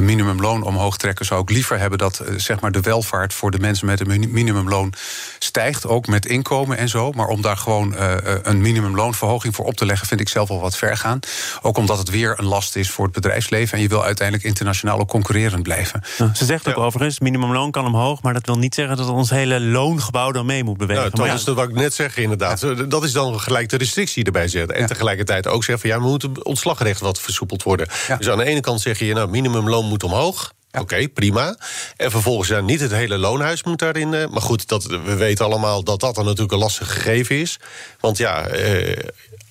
minimumloon 0.00 0.62
omhoog 0.62 0.96
trekken, 0.96 1.24
zou 1.24 1.42
ik 1.42 1.50
liever 1.50 1.78
hebben 1.78 1.98
dat 1.98 2.18
eh, 2.18 2.34
zeg 2.36 2.60
maar 2.60 2.72
de 2.72 2.80
welvaart 2.80 3.34
voor 3.34 3.50
de 3.50 3.58
mensen 3.58 3.86
met 3.86 4.00
een 4.00 4.30
minimumloon 4.30 4.92
stijgt, 5.38 5.86
ook 5.86 6.06
met 6.06 6.26
inkomen 6.26 6.76
en 6.76 6.88
zo. 6.88 7.12
Maar 7.12 7.26
om 7.26 7.42
daar 7.42 7.56
gewoon 7.56 7.94
uh, 7.94 8.14
een 8.42 8.60
minimumloonverhoging 8.60 9.54
voor 9.54 9.64
op 9.64 9.76
te 9.76 9.86
leggen, 9.86 10.06
vind 10.06 10.20
ik 10.20 10.28
zelf 10.28 10.48
wel 10.48 10.60
wat 10.60 10.76
ver 10.76 10.96
gaan. 10.96 11.20
Ook 11.62 11.76
omdat 11.76 11.98
het 11.98 12.10
weer 12.10 12.34
een 12.38 12.44
last 12.44 12.76
is 12.76 12.90
voor 12.90 13.04
het 13.04 13.14
bedrijfsleven 13.14 13.76
en 13.76 13.82
je 13.82 13.88
wil 13.88 14.04
uiteindelijk 14.04 14.46
internationaal 14.46 14.98
ook 14.98 15.08
concurrerend 15.08 15.62
blijven. 15.62 16.02
ze 16.34 16.44
zegt 16.44 16.68
ook 16.68 16.76
ja. 16.76 16.82
overigens, 16.82 17.20
minimumloon 17.20 17.70
kan 17.70 17.86
omhoog, 17.86 18.22
maar 18.22 18.32
dat 18.32 18.46
wil 18.46 18.58
niet 18.58 18.74
zeggen 18.74 18.96
dat 18.96 19.08
ons 19.08 19.30
hele 19.30 19.60
loongebouw 19.60 20.32
dan 20.32 20.46
mee 20.46 20.64
moet 20.64 20.76
bewegen. 20.76 21.10
Nou, 21.12 21.28
dat 21.28 21.38
is 21.38 21.44
wat 21.44 21.68
ik 21.68 21.74
net 21.74 21.94
zeg, 21.94 22.16
inderdaad. 22.16 22.60
Ja. 22.60 22.74
Dat 22.74 23.04
is 23.04 23.12
dan 23.12 23.40
gelijk 23.40 23.68
de 23.68 23.76
restrictie 23.76 24.24
erbij 24.24 24.48
zetten. 24.48 24.74
En 24.74 24.80
ja. 24.80 24.86
tegelijkertijd 24.86 25.46
ook 25.46 25.64
zeggen 25.64 25.88
van 25.88 25.98
ja, 25.98 26.04
we 26.04 26.10
moeten 26.10 26.44
ontslagrecht 26.44 27.00
wat 27.00 27.20
versoepeld 27.20 27.62
worden. 27.62 27.88
Dus 28.18 28.28
aan 28.28 28.38
de 28.38 28.44
ene 28.44 28.60
kant 28.60 28.80
zeg 28.80 28.98
je, 28.98 29.14
nou, 29.14 29.30
minimumloon 29.44 29.84
moet 29.84 30.02
omhoog. 30.02 30.52
Oké, 30.72 31.08
prima. 31.08 31.56
En 31.96 32.10
vervolgens 32.10 32.48
ja, 32.48 32.60
niet 32.60 32.80
het 32.80 32.90
hele 32.90 33.18
loonhuis 33.18 33.62
moet 33.62 33.78
daarin. 33.78 34.08
maar 34.10 34.42
goed, 34.42 34.68
dat, 34.68 34.84
we 34.84 35.14
weten 35.14 35.44
allemaal 35.44 35.82
dat 35.82 36.00
dat 36.00 36.14
dan 36.14 36.24
natuurlijk 36.24 36.52
een 36.52 36.58
lastig 36.58 36.92
gegeven 36.92 37.36
is. 37.36 37.58
Want 38.00 38.16
ja, 38.16 38.46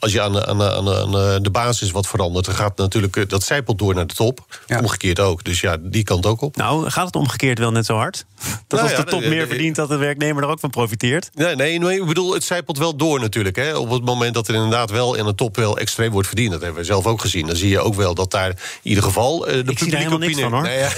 als 0.04 0.12
je 0.12 0.22
aan, 0.22 0.46
aan, 0.46 0.62
aan, 0.62 0.90
aan, 0.90 1.44
de 1.44 1.50
basis 1.52 1.92
wat 1.92 2.08
verandert, 2.08 2.46
dan 2.46 2.56
gaat 2.56 2.78
natuurlijk 2.78 3.16
eh, 3.16 3.24
dat 3.28 3.44
zijpelt 3.44 3.80
door 3.80 3.96
naar 3.96 4.08
de 4.08 4.14
top. 4.14 4.46
Omgekeerd 4.80 5.20
ook. 5.20 5.44
Dus 5.44 5.62
ja, 5.62 5.78
die 5.80 6.04
kant 6.04 6.26
ook 6.26 6.42
op. 6.42 6.56
Nou, 6.56 6.90
gaat 6.90 7.06
het 7.06 7.16
omgekeerd 7.16 7.60
wel 7.60 7.72
net 7.72 7.86
zo 7.86 7.96
hard? 7.96 8.26
Dat 8.68 8.80
nou 8.80 8.94
als 8.94 9.04
de 9.04 9.12
top 9.12 9.26
meer 9.26 9.48
verdient, 9.48 9.76
dat 9.76 9.90
de 9.90 9.96
werknemer 9.98 10.44
er 10.44 10.50
ook 10.50 10.60
van 10.60 10.70
profiteert? 10.70 11.30
Nee, 11.34 11.56
nee, 11.56 11.80
nee, 11.80 12.00
ik 12.00 12.06
bedoel, 12.06 12.34
het 12.34 12.44
zijpelt 12.44 12.78
wel 12.78 12.96
door 12.96 13.20
natuurlijk. 13.20 13.56
Hè. 13.56 13.76
Op 13.76 13.90
het 13.90 14.06
moment 14.06 14.34
dat 14.34 14.48
er 14.48 14.56
inderdaad 14.56 14.90
wel 14.90 15.16
in 15.16 15.26
de 15.26 15.36
top 15.36 15.56
wel 15.56 15.78
extreem 15.78 16.12
wordt 16.12 16.28
verdiend, 16.28 16.52
dat 16.52 16.62
hebben 16.62 16.80
we 16.80 16.86
zelf 16.86 17.06
ook 17.06 17.22
gezien. 17.22 17.48
Dan 17.48 17.56
zie 17.56 17.70
je 17.70 17.80
ook 17.80 17.96
wel 17.96 18.14
dat 18.14 18.32
daar 18.32 18.50
in 18.50 18.56
ieder 18.82 19.04
geval 19.04 19.48
uh, 19.48 19.54
de 19.54 19.72
ik 19.72 19.78
publieke 19.78 20.14
opinie. 20.14 20.42
Van, 20.42 20.52
hoor. 20.52 20.62
Nee, 20.62 20.78
ja. 20.78 20.90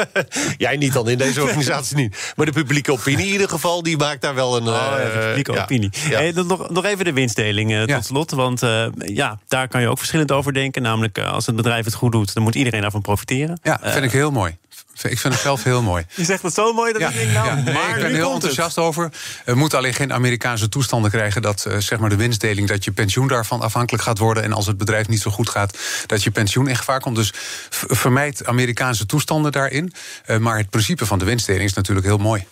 Jij 0.56 0.76
niet 0.76 0.92
dan 0.92 1.08
in 1.08 1.18
deze 1.18 1.42
organisatie 1.46 1.96
niet. 1.96 2.32
Maar 2.36 2.46
de 2.46 2.52
publieke 2.52 2.92
opinie 2.92 3.26
in 3.26 3.32
ieder 3.32 3.48
geval, 3.48 3.82
die 3.82 3.96
maakt 3.96 4.20
daar 4.20 4.34
wel 4.34 4.56
een. 4.56 4.68
Oh, 4.68 4.74
ja, 4.74 4.96
de 4.96 5.02
eh, 5.02 5.26
publieke 5.26 5.60
opinie. 5.60 5.90
Hey, 5.92 6.32
nog, 6.32 6.70
nog 6.70 6.84
even 6.84 7.04
de 7.04 7.12
winstdeling 7.12 7.86
tot 7.86 8.04
slot. 8.04 8.30
Want 8.42 8.62
uh, 8.62 8.86
ja, 8.96 9.38
daar 9.48 9.68
kan 9.68 9.80
je 9.80 9.88
ook 9.88 9.98
verschillend 9.98 10.32
over 10.32 10.52
denken. 10.52 10.82
Namelijk, 10.82 11.18
uh, 11.18 11.32
als 11.32 11.46
het 11.46 11.56
bedrijf 11.56 11.84
het 11.84 11.94
goed 11.94 12.12
doet, 12.12 12.34
dan 12.34 12.42
moet 12.42 12.54
iedereen 12.54 12.80
daarvan 12.80 13.00
profiteren. 13.00 13.58
Ja, 13.62 13.78
vind 13.82 13.96
uh, 13.96 14.02
ik 14.02 14.12
heel 14.12 14.30
mooi. 14.30 14.56
Ik 15.02 15.18
vind 15.18 15.34
het 15.34 15.42
zelf 15.42 15.62
heel 15.62 15.82
mooi. 15.82 16.04
Je 16.14 16.24
zegt 16.24 16.42
het 16.42 16.54
zo 16.54 16.72
mooi 16.72 16.92
dat 16.92 17.00
ja, 17.00 17.08
ik 17.08 17.14
denk, 17.14 17.32
nou, 17.32 17.46
ja, 17.46 17.72
maar 17.72 17.96
ik 17.96 18.02
ben 18.02 18.14
heel 18.14 18.32
enthousiast 18.32 18.78
over. 18.78 19.10
We 19.44 19.54
moeten 19.54 19.78
alleen 19.78 19.94
geen 19.94 20.12
Amerikaanse 20.12 20.68
toestanden 20.68 21.10
krijgen 21.10 21.42
dat 21.42 21.64
uh, 21.68 21.76
zeg 21.78 21.98
maar 21.98 22.10
de 22.10 22.16
winstdeling, 22.16 22.68
dat 22.68 22.84
je 22.84 22.92
pensioen 22.92 23.28
daarvan 23.28 23.60
afhankelijk 23.60 24.04
gaat 24.04 24.18
worden. 24.18 24.42
En 24.42 24.52
als 24.52 24.66
het 24.66 24.76
bedrijf 24.76 25.08
niet 25.08 25.20
zo 25.20 25.30
goed 25.30 25.48
gaat, 25.48 25.78
dat 26.06 26.22
je 26.22 26.30
pensioen 26.30 26.68
in 26.68 26.76
gevaar 26.76 27.00
komt. 27.00 27.16
Dus 27.16 27.32
vermijd 27.70 28.46
Amerikaanse 28.46 29.06
toestanden 29.06 29.52
daarin. 29.52 29.92
Uh, 30.26 30.36
maar 30.36 30.58
het 30.58 30.70
principe 30.70 31.06
van 31.06 31.18
de 31.18 31.24
winstdeling 31.24 31.64
is 31.64 31.74
natuurlijk 31.74 32.06
heel 32.06 32.18
mooi. 32.18 32.46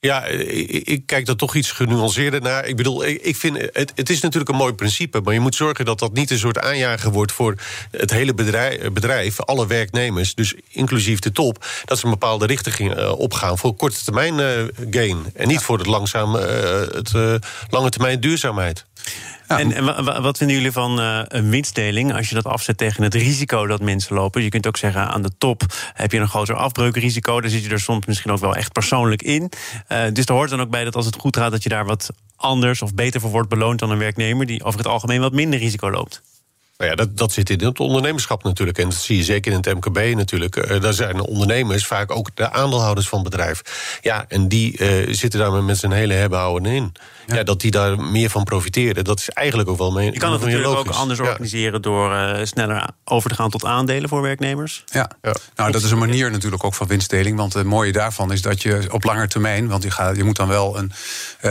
Ja, 0.00 0.24
ik, 0.24 1.02
kijk 1.06 1.26
daar 1.26 1.36
toch 1.36 1.54
iets 1.54 1.72
genuanceerder 1.72 2.40
naar. 2.40 2.66
Ik 2.66 2.76
bedoel, 2.76 3.04
ik 3.06 3.36
vind 3.36 3.56
het, 3.56 3.92
het 3.94 4.10
is 4.10 4.20
natuurlijk 4.20 4.50
een 4.50 4.56
mooi 4.56 4.72
principe, 4.72 5.20
maar 5.20 5.34
je 5.34 5.40
moet 5.40 5.54
zorgen 5.54 5.84
dat 5.84 5.98
dat 5.98 6.12
niet 6.12 6.30
een 6.30 6.38
soort 6.38 6.58
aanjager 6.58 7.10
wordt 7.10 7.32
voor 7.32 7.54
het 7.90 8.10
hele 8.10 8.34
bedrijf, 8.34 8.92
bedrijf 8.92 9.40
alle 9.40 9.66
werknemers, 9.66 10.34
dus 10.34 10.54
inclusief 10.68 11.18
de 11.18 11.32
top, 11.32 11.66
dat 11.84 11.98
ze 11.98 12.04
een 12.04 12.10
bepaalde 12.10 12.46
richting 12.46 12.98
uh, 12.98 13.18
opgaan 13.18 13.58
voor 13.58 13.74
korte 13.74 14.04
termijn 14.04 14.38
uh, 14.38 14.48
gain 14.90 15.24
en 15.34 15.48
niet 15.48 15.62
voor 15.62 15.78
het 15.78 15.86
langzaam, 15.86 16.36
uh, 16.36 16.42
het 16.80 17.12
lange 17.70 17.90
termijn 17.90 18.20
duurzaamheid. 18.20 18.84
En, 19.58 20.22
wat 20.22 20.38
vinden 20.38 20.56
jullie 20.56 20.72
van 20.72 21.00
uh, 21.00 21.20
een 21.24 21.50
winstdeling 21.50 22.14
als 22.14 22.28
je 22.28 22.34
dat 22.34 22.44
afzet 22.44 22.78
tegen 22.78 23.02
het 23.02 23.14
risico 23.14 23.66
dat 23.66 23.80
mensen 23.80 24.14
lopen? 24.14 24.42
Je 24.42 24.48
kunt 24.48 24.66
ook 24.66 24.76
zeggen 24.76 25.08
aan 25.08 25.22
de 25.22 25.30
top 25.38 25.62
heb 25.94 26.12
je 26.12 26.18
een 26.18 26.28
groter 26.28 26.54
afbreukrisico. 26.54 27.40
Daar 27.40 27.50
zit 27.50 27.64
je 27.64 27.70
er 27.70 27.80
soms 27.80 28.06
misschien 28.06 28.32
ook 28.32 28.40
wel 28.40 28.56
echt 28.56 28.72
persoonlijk 28.72 29.22
in. 29.22 29.52
Uh, 29.88 30.02
dus 30.12 30.24
er 30.24 30.34
hoort 30.34 30.50
dan 30.50 30.60
ook 30.60 30.70
bij 30.70 30.84
dat 30.84 30.96
als 30.96 31.06
het 31.06 31.16
goed 31.16 31.36
gaat, 31.36 31.50
dat 31.50 31.62
je 31.62 31.68
daar 31.68 31.84
wat 31.84 32.10
anders 32.36 32.82
of 32.82 32.94
beter 32.94 33.20
voor 33.20 33.30
wordt 33.30 33.48
beloond 33.48 33.78
dan 33.78 33.90
een 33.90 33.98
werknemer 33.98 34.46
die 34.46 34.64
over 34.64 34.78
het 34.78 34.88
algemeen 34.88 35.20
wat 35.20 35.32
minder 35.32 35.58
risico 35.58 35.90
loopt. 35.90 36.22
Nou 36.80 36.92
ja, 36.92 36.96
dat, 36.96 37.16
dat 37.16 37.32
zit 37.32 37.50
in 37.50 37.64
het 37.64 37.80
ondernemerschap 37.80 38.44
natuurlijk. 38.44 38.78
En 38.78 38.84
dat 38.84 38.94
zie 38.94 39.16
je 39.16 39.22
zeker 39.22 39.52
in 39.52 39.58
het 39.62 39.74
MKB 39.74 40.16
natuurlijk. 40.16 40.56
Uh, 40.56 40.80
daar 40.80 40.92
zijn 40.92 41.20
ondernemers 41.20 41.86
vaak 41.86 42.10
ook 42.10 42.36
de 42.36 42.50
aandeelhouders 42.50 43.08
van 43.08 43.20
het 43.20 43.30
bedrijf. 43.30 43.62
Ja, 44.02 44.24
en 44.28 44.48
die 44.48 44.78
uh, 44.78 45.14
zitten 45.14 45.40
daar 45.40 45.52
met 45.64 45.78
zijn 45.78 45.92
hele 45.92 46.14
hebben 46.14 46.38
houden 46.38 46.72
in. 46.72 46.92
Ja. 47.26 47.42
dat 47.42 47.60
die 47.60 47.70
daar 47.70 48.00
meer 48.00 48.30
van 48.30 48.44
profiteren, 48.44 49.04
dat 49.04 49.18
is 49.18 49.28
eigenlijk 49.28 49.68
ook 49.68 49.78
wel 49.78 49.92
mee. 49.92 50.12
Je 50.12 50.18
kan 50.18 50.32
het 50.32 50.40
natuurlijk 50.40 50.78
ook 50.78 50.88
anders 50.88 51.20
organiseren 51.20 51.82
door 51.82 52.12
uh, 52.12 52.38
sneller 52.42 52.88
over 53.04 53.30
te 53.30 53.36
gaan 53.36 53.50
tot 53.50 53.64
aandelen 53.64 54.08
voor 54.08 54.22
werknemers. 54.22 54.84
Ja, 54.86 55.10
ja. 55.22 55.34
nou 55.54 55.72
dat 55.72 55.82
is 55.82 55.90
een 55.90 55.98
manier 55.98 56.30
natuurlijk 56.30 56.64
ook 56.64 56.74
van 56.74 56.86
winstdeling. 56.86 57.36
Want 57.36 57.52
het 57.52 57.66
mooie 57.66 57.92
daarvan 57.92 58.32
is 58.32 58.42
dat 58.42 58.62
je 58.62 58.88
op 58.90 59.04
lange 59.04 59.28
termijn, 59.28 59.68
want 59.68 59.82
je, 59.82 59.90
gaat, 59.90 60.16
je 60.16 60.24
moet 60.24 60.36
dan 60.36 60.48
wel 60.48 60.78
een 60.78 60.92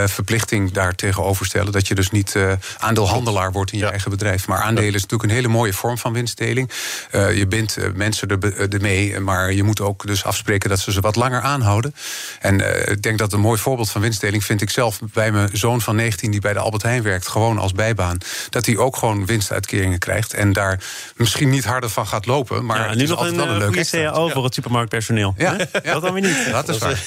verplichting 0.08 0.72
daar 0.72 0.94
tegenover 0.94 1.46
stellen. 1.46 1.72
Dat 1.72 1.88
je 1.88 1.94
dus 1.94 2.10
niet 2.10 2.36
aandeelhandelaar 2.78 3.52
wordt 3.52 3.72
in 3.72 3.78
je 3.78 3.86
eigen 3.86 4.10
bedrijf. 4.10 4.46
Maar 4.46 4.58
aandelen 4.58 4.94
is 4.94 5.02
natuurlijk 5.02 5.19
een 5.22 5.30
hele 5.30 5.48
mooie 5.48 5.72
vorm 5.72 5.98
van 5.98 6.12
winstdeling. 6.12 6.70
Uh, 7.12 7.36
je 7.36 7.46
bindt 7.46 7.78
uh, 7.78 7.84
mensen 7.94 8.28
ermee, 8.28 8.80
mee, 8.80 9.20
maar 9.20 9.52
je 9.52 9.62
moet 9.62 9.80
ook 9.80 10.06
dus 10.06 10.24
afspreken 10.24 10.68
dat 10.68 10.78
ze 10.78 10.92
ze 10.92 11.00
wat 11.00 11.16
langer 11.16 11.40
aanhouden. 11.40 11.94
En 12.40 12.60
uh, 12.60 12.88
ik 12.88 13.02
denk 13.02 13.18
dat 13.18 13.32
een 13.32 13.40
mooi 13.40 13.58
voorbeeld 13.58 13.90
van 13.90 14.00
winstdeling 14.00 14.44
vind 14.44 14.60
ik 14.60 14.70
zelf 14.70 15.00
bij 15.12 15.32
mijn 15.32 15.48
zoon 15.52 15.80
van 15.80 15.96
19 15.96 16.30
die 16.30 16.40
bij 16.40 16.52
de 16.52 16.58
Albert 16.58 16.82
Heijn 16.82 17.02
werkt, 17.02 17.28
gewoon 17.28 17.58
als 17.58 17.72
bijbaan. 17.72 18.18
Dat 18.50 18.66
hij 18.66 18.76
ook 18.76 18.96
gewoon 18.96 19.26
winstuitkeringen 19.26 19.98
krijgt 19.98 20.34
en 20.34 20.52
daar 20.52 20.80
misschien 21.16 21.50
niet 21.50 21.64
harder 21.64 21.90
van 21.90 22.06
gaat 22.06 22.26
lopen. 22.26 22.64
Maar 22.64 22.88
ja, 22.88 22.94
nu 22.94 23.06
nog 23.06 23.26
een, 23.26 23.36
wel 23.36 23.48
een 23.48 23.58
leuke 23.58 23.86
CAO 23.90 24.28
voor 24.28 24.44
het 24.44 24.54
supermarktpersoneel. 24.54 25.34
Ja, 25.36 25.56
ja. 25.82 25.92
dat 25.92 26.02
dan 26.02 26.12
weer 26.12 26.22
niet. 26.22 26.50
Dat 26.60 26.68
is 26.68 26.78
waar. 26.78 27.02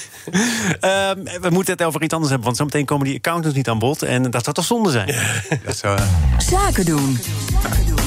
Ehm, 0.80 1.40
we 1.40 1.50
moeten 1.50 1.72
het 1.72 1.82
over 1.82 2.02
iets 2.02 2.14
anders 2.14 2.30
hebben, 2.32 2.46
want 2.46 2.56
zo 2.56 2.64
meteen 2.64 2.84
komen 2.84 3.06
die 3.06 3.16
accountants 3.16 3.56
niet 3.56 3.68
aan 3.68 3.78
bod. 3.78 4.02
En 4.02 4.30
dat 4.30 4.42
zou 4.42 4.56
toch 4.56 4.64
zonde 4.64 4.90
zijn? 4.90 5.14
Dat 5.64 5.76
zou... 5.76 5.98
Zaken 6.38 6.84
doen. 6.84 7.18
Zaken 7.62 7.86
doen. 7.86 8.03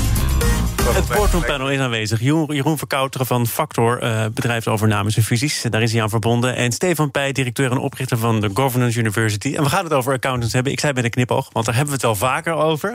Het 0.94 1.08
boardroompanel 1.08 1.72
is 1.72 1.80
aanwezig. 1.80 2.20
Jeroen 2.22 2.78
Verkouteren 2.78 3.28
van 3.28 3.48
Factor, 3.48 4.04
uh, 4.04 4.26
bedrijfsovernames 4.34 5.18
en 5.18 5.24
fusies. 5.24 5.62
Daar 5.70 5.82
is 5.82 5.92
hij 5.92 6.02
aan 6.02 6.10
verbonden. 6.10 6.56
En 6.56 6.72
Stefan 6.72 7.12
Pij, 7.12 7.32
directeur 7.32 7.72
en 7.72 7.78
oprichter 7.78 8.18
van 8.18 8.42
de 8.42 8.50
Governance 8.54 9.00
University. 9.00 9.56
En 9.56 9.64
we 9.64 9.70
gaan 9.70 9.84
het 9.84 9.94
over 9.94 10.14
accountants 10.14 10.54
hebben. 10.54 10.72
Ik 10.72 10.80
zei 10.80 10.94
bij 10.94 11.02
de 11.02 11.10
knipoog, 11.10 11.50
want 11.52 11.66
daar 11.66 11.76
hebben 11.76 12.00
we 12.00 12.08
het 12.08 12.20
wel 12.20 12.30
vaker 12.30 12.54
over. 12.54 12.94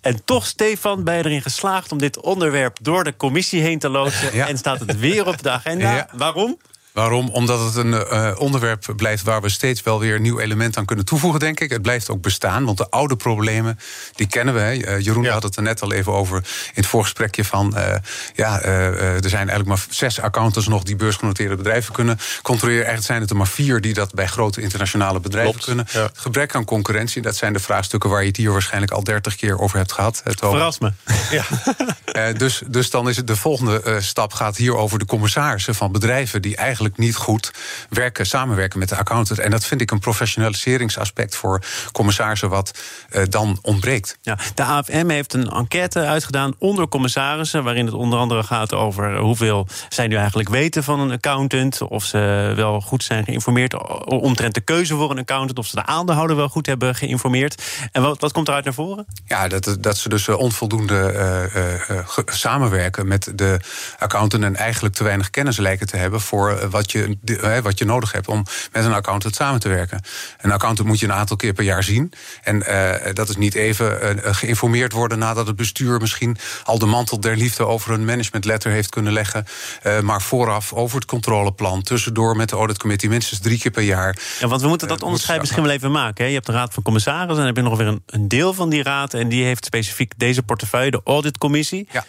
En 0.00 0.24
toch, 0.24 0.46
Stefan, 0.46 1.04
ben 1.04 1.16
je 1.16 1.24
erin 1.24 1.42
geslaagd 1.42 1.92
om 1.92 1.98
dit 1.98 2.20
onderwerp 2.20 2.78
door 2.82 3.04
de 3.04 3.16
commissie 3.16 3.60
heen 3.60 3.78
te 3.78 3.88
loodsen. 3.88 4.32
En 4.32 4.58
staat 4.58 4.80
het 4.80 4.98
weer 4.98 5.26
op 5.26 5.42
de 5.42 5.50
agenda. 5.50 6.08
Waarom? 6.12 6.58
Waarom? 7.00 7.28
Omdat 7.28 7.60
het 7.64 7.76
een 7.84 7.92
uh, 7.92 8.30
onderwerp 8.38 8.92
blijft 8.96 9.22
waar 9.22 9.42
we 9.42 9.48
steeds 9.48 9.82
wel 9.82 10.00
weer 10.00 10.14
een 10.14 10.22
nieuw 10.22 10.38
element 10.38 10.76
aan 10.76 10.84
kunnen 10.84 11.04
toevoegen, 11.04 11.40
denk 11.40 11.60
ik. 11.60 11.70
Het 11.70 11.82
blijft 11.82 12.10
ook 12.10 12.22
bestaan, 12.22 12.64
want 12.64 12.78
de 12.78 12.90
oude 12.90 13.16
problemen, 13.16 13.78
die 14.14 14.26
kennen 14.26 14.54
we. 14.54 14.60
Hè. 14.60 14.74
Uh, 14.74 15.04
Jeroen 15.04 15.26
had 15.26 15.42
het 15.42 15.56
er 15.56 15.62
net 15.62 15.82
al 15.82 15.92
even 15.92 16.12
over 16.12 16.36
in 16.36 16.42
het 16.74 16.86
voorgesprekje 16.86 17.44
van... 17.44 17.74
Uh, 17.76 17.94
ja, 18.34 18.60
er 18.60 19.28
zijn 19.28 19.48
eigenlijk 19.48 19.68
maar 19.68 19.84
zes 19.90 20.20
accountants 20.20 20.68
nog 20.68 20.82
die 20.82 20.96
beursgenoteerde 20.96 21.56
bedrijven 21.56 21.92
kunnen 21.92 22.18
controleren. 22.42 22.80
Eigenlijk 22.80 23.06
zijn 23.06 23.20
het 23.20 23.30
er 23.30 23.36
maar 23.36 23.46
vier 23.46 23.80
die 23.80 23.94
dat 23.94 24.14
bij 24.14 24.26
grote 24.26 24.60
internationale 24.60 25.20
bedrijven 25.20 25.60
kunnen. 25.60 25.86
Ja. 25.92 26.10
Gebrek 26.14 26.54
aan 26.54 26.64
concurrentie, 26.64 27.22
dat 27.22 27.36
zijn 27.36 27.52
de 27.52 27.60
vraagstukken 27.60 28.10
waar 28.10 28.20
je 28.20 28.28
het 28.28 28.36
hier 28.36 28.52
waarschijnlijk 28.52 28.92
al 28.92 29.04
dertig 29.04 29.36
keer 29.36 29.58
over 29.58 29.78
hebt 29.78 29.92
gehad. 29.92 30.20
Het 30.24 30.38
Verras 30.38 30.78
me. 30.78 30.92
Ja. 31.30 32.32
dus, 32.42 32.62
dus 32.66 32.90
dan 32.90 33.08
is 33.08 33.16
het 33.16 33.26
de 33.26 33.36
volgende 33.36 34.00
stap 34.00 34.32
gaat 34.32 34.56
hier 34.56 34.76
over 34.76 34.98
de 34.98 35.06
commissarissen 35.06 35.74
van 35.74 35.92
bedrijven 35.92 36.42
die 36.42 36.56
eigenlijk 36.56 36.89
niet 36.98 37.16
goed 37.16 37.52
werken, 37.88 38.26
samenwerken 38.26 38.78
met 38.78 38.88
de 38.88 38.96
accountant. 38.96 39.38
En 39.38 39.50
dat 39.50 39.64
vind 39.64 39.80
ik 39.80 39.90
een 39.90 39.98
professionaliseringsaspect 39.98 41.36
voor 41.36 41.62
commissarissen 41.92 42.48
wat 42.48 42.78
uh, 43.10 43.22
dan 43.28 43.58
ontbreekt. 43.62 44.18
Ja, 44.22 44.38
de 44.54 44.62
AFM 44.62 45.08
heeft 45.08 45.32
een 45.32 45.48
enquête 45.48 46.00
uitgedaan 46.00 46.54
onder 46.58 46.88
commissarissen, 46.88 47.64
waarin 47.64 47.86
het 47.86 47.94
onder 47.94 48.18
andere 48.18 48.42
gaat 48.42 48.74
over 48.74 49.18
hoeveel 49.18 49.66
zij 49.88 50.06
nu 50.06 50.16
eigenlijk 50.16 50.48
weten 50.48 50.84
van 50.84 51.00
een 51.00 51.10
accountant, 51.10 51.80
of 51.82 52.04
ze 52.04 52.52
wel 52.56 52.80
goed 52.80 53.04
zijn 53.04 53.24
geïnformeerd 53.24 53.74
omtrent 54.04 54.54
de 54.54 54.60
keuze 54.60 54.94
voor 54.94 55.10
een 55.10 55.18
accountant, 55.18 55.58
of 55.58 55.66
ze 55.66 55.74
de 55.74 55.86
aandeelhouder 55.86 56.36
wel 56.36 56.48
goed 56.48 56.66
hebben 56.66 56.94
geïnformeerd. 56.94 57.62
En 57.92 58.02
wat, 58.02 58.20
wat 58.20 58.32
komt 58.32 58.48
eruit 58.48 58.64
naar 58.64 58.74
voren? 58.74 59.06
Ja, 59.26 59.48
dat, 59.48 59.76
dat 59.80 59.96
ze 59.96 60.08
dus 60.08 60.28
eh, 60.28 60.38
onvoldoende 60.38 61.12
uh, 61.54 61.96
uh, 61.96 62.04
samenwerken 62.26 63.08
met 63.08 63.32
de 63.34 63.60
accountant 63.98 64.42
en 64.44 64.56
eigenlijk 64.56 64.94
te 64.94 65.04
weinig 65.04 65.30
kennis 65.30 65.56
lijken 65.56 65.86
te 65.86 65.96
hebben 65.96 66.20
voor 66.20 66.69
wat 66.70 66.92
je, 66.92 67.16
wat 67.62 67.78
je 67.78 67.84
nodig 67.84 68.12
hebt 68.12 68.28
om 68.28 68.44
met 68.72 68.84
een 68.84 68.92
accountant 68.92 69.34
samen 69.34 69.60
te 69.60 69.68
werken. 69.68 70.02
Een 70.40 70.52
accountant 70.52 70.88
moet 70.88 71.00
je 71.00 71.06
een 71.06 71.12
aantal 71.12 71.36
keer 71.36 71.52
per 71.52 71.64
jaar 71.64 71.82
zien. 71.82 72.12
En 72.42 72.56
uh, 72.56 73.12
dat 73.12 73.28
is 73.28 73.36
niet 73.36 73.54
even 73.54 74.02
uh, 74.02 74.34
geïnformeerd 74.34 74.92
worden 74.92 75.18
nadat 75.18 75.46
het 75.46 75.56
bestuur 75.56 76.00
misschien 76.00 76.36
al 76.64 76.78
de 76.78 76.86
mantel 76.86 77.20
der 77.20 77.36
liefde 77.36 77.66
over 77.66 77.92
een 77.92 78.04
managementletter 78.04 78.70
heeft 78.70 78.88
kunnen 78.88 79.12
leggen. 79.12 79.44
Uh, 79.86 80.00
maar 80.00 80.22
vooraf 80.22 80.72
over 80.72 80.96
het 80.96 81.04
controleplan, 81.04 81.82
tussendoor 81.82 82.36
met 82.36 82.48
de 82.48 82.56
auditcommissie, 82.56 83.08
minstens 83.08 83.40
drie 83.40 83.58
keer 83.58 83.70
per 83.70 83.82
jaar. 83.82 84.18
Ja, 84.40 84.48
want 84.48 84.62
we 84.62 84.68
moeten 84.68 84.88
dat 84.88 85.02
onderscheid 85.02 85.40
misschien 85.40 85.62
wel 85.62 85.72
even 85.72 85.90
maken. 85.90 86.24
Hè? 86.24 86.28
Je 86.28 86.34
hebt 86.34 86.46
de 86.46 86.52
Raad 86.52 86.74
van 86.74 86.82
Commissarissen 86.82 87.28
en 87.30 87.36
dan 87.36 87.46
heb 87.46 87.56
je 87.56 87.62
nog 87.62 87.78
weer 87.78 87.86
een, 87.86 88.02
een 88.06 88.28
deel 88.28 88.54
van 88.54 88.70
die 88.70 88.82
raad. 88.82 89.14
En 89.14 89.28
die 89.28 89.44
heeft 89.44 89.64
specifiek 89.64 90.12
deze 90.16 90.42
portefeuille, 90.42 90.90
de 90.90 91.00
auditcommissie. 91.04 91.88
Ja. 91.92 92.04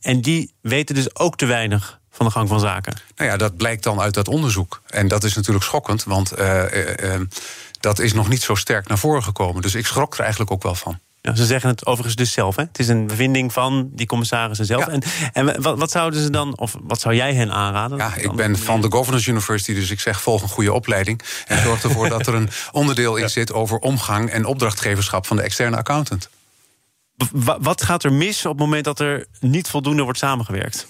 en 0.00 0.20
die 0.20 0.54
weten 0.60 0.94
dus 0.94 1.16
ook 1.16 1.36
te 1.36 1.46
weinig 1.46 2.00
van 2.12 2.26
de 2.26 2.32
gang 2.32 2.48
van 2.48 2.60
zaken? 2.60 2.94
Nou 3.16 3.30
ja, 3.30 3.36
dat 3.36 3.56
blijkt 3.56 3.82
dan 3.82 4.00
uit 4.00 4.14
dat 4.14 4.28
onderzoek. 4.28 4.82
En 4.86 5.08
dat 5.08 5.24
is 5.24 5.34
natuurlijk 5.34 5.64
schokkend, 5.64 6.04
want 6.04 6.38
uh, 6.38 6.62
uh, 7.02 7.14
dat 7.80 7.98
is 7.98 8.12
nog 8.12 8.28
niet 8.28 8.42
zo 8.42 8.54
sterk 8.54 8.88
naar 8.88 8.98
voren 8.98 9.22
gekomen. 9.22 9.62
Dus 9.62 9.74
ik 9.74 9.86
schrok 9.86 10.14
er 10.14 10.20
eigenlijk 10.20 10.50
ook 10.50 10.62
wel 10.62 10.74
van. 10.74 10.98
Ja, 11.20 11.34
ze 11.34 11.46
zeggen 11.46 11.70
het 11.70 11.86
overigens 11.86 12.16
dus 12.16 12.32
zelf. 12.32 12.56
Hè? 12.56 12.62
Het 12.62 12.78
is 12.78 12.88
een 12.88 13.06
bevinding 13.06 13.52
van 13.52 13.90
die 13.92 14.06
commissarissen 14.06 14.66
zelf. 14.66 14.86
En, 14.86 15.02
en 15.32 15.62
wat, 15.62 15.78
wat, 15.78 15.90
zouden 15.90 16.22
ze 16.22 16.30
dan, 16.30 16.58
of 16.58 16.76
wat 16.82 17.00
zou 17.00 17.14
jij 17.14 17.34
hen 17.34 17.52
aanraden? 17.52 17.98
Ja, 17.98 18.14
ik 18.14 18.32
ben 18.32 18.58
van 18.58 18.80
de 18.80 18.90
Governance 18.90 19.30
University, 19.30 19.74
dus 19.74 19.90
ik 19.90 20.00
zeg 20.00 20.22
volg 20.22 20.42
een 20.42 20.48
goede 20.48 20.72
opleiding. 20.72 21.20
En 21.46 21.62
zorg 21.62 21.82
ervoor 21.82 22.08
dat 22.08 22.26
er 22.26 22.34
een 22.34 22.48
onderdeel 22.72 23.16
in 23.16 23.30
zit 23.30 23.52
over 23.52 23.78
omgang 23.78 24.30
en 24.30 24.44
opdrachtgeverschap 24.44 25.26
van 25.26 25.36
de 25.36 25.42
externe 25.42 25.76
accountant. 25.76 26.28
Wat 27.60 27.82
gaat 27.82 28.04
er 28.04 28.12
mis 28.12 28.44
op 28.44 28.52
het 28.52 28.60
moment 28.60 28.84
dat 28.84 29.00
er 29.00 29.26
niet 29.40 29.68
voldoende 29.68 30.02
wordt 30.02 30.18
samengewerkt? 30.18 30.86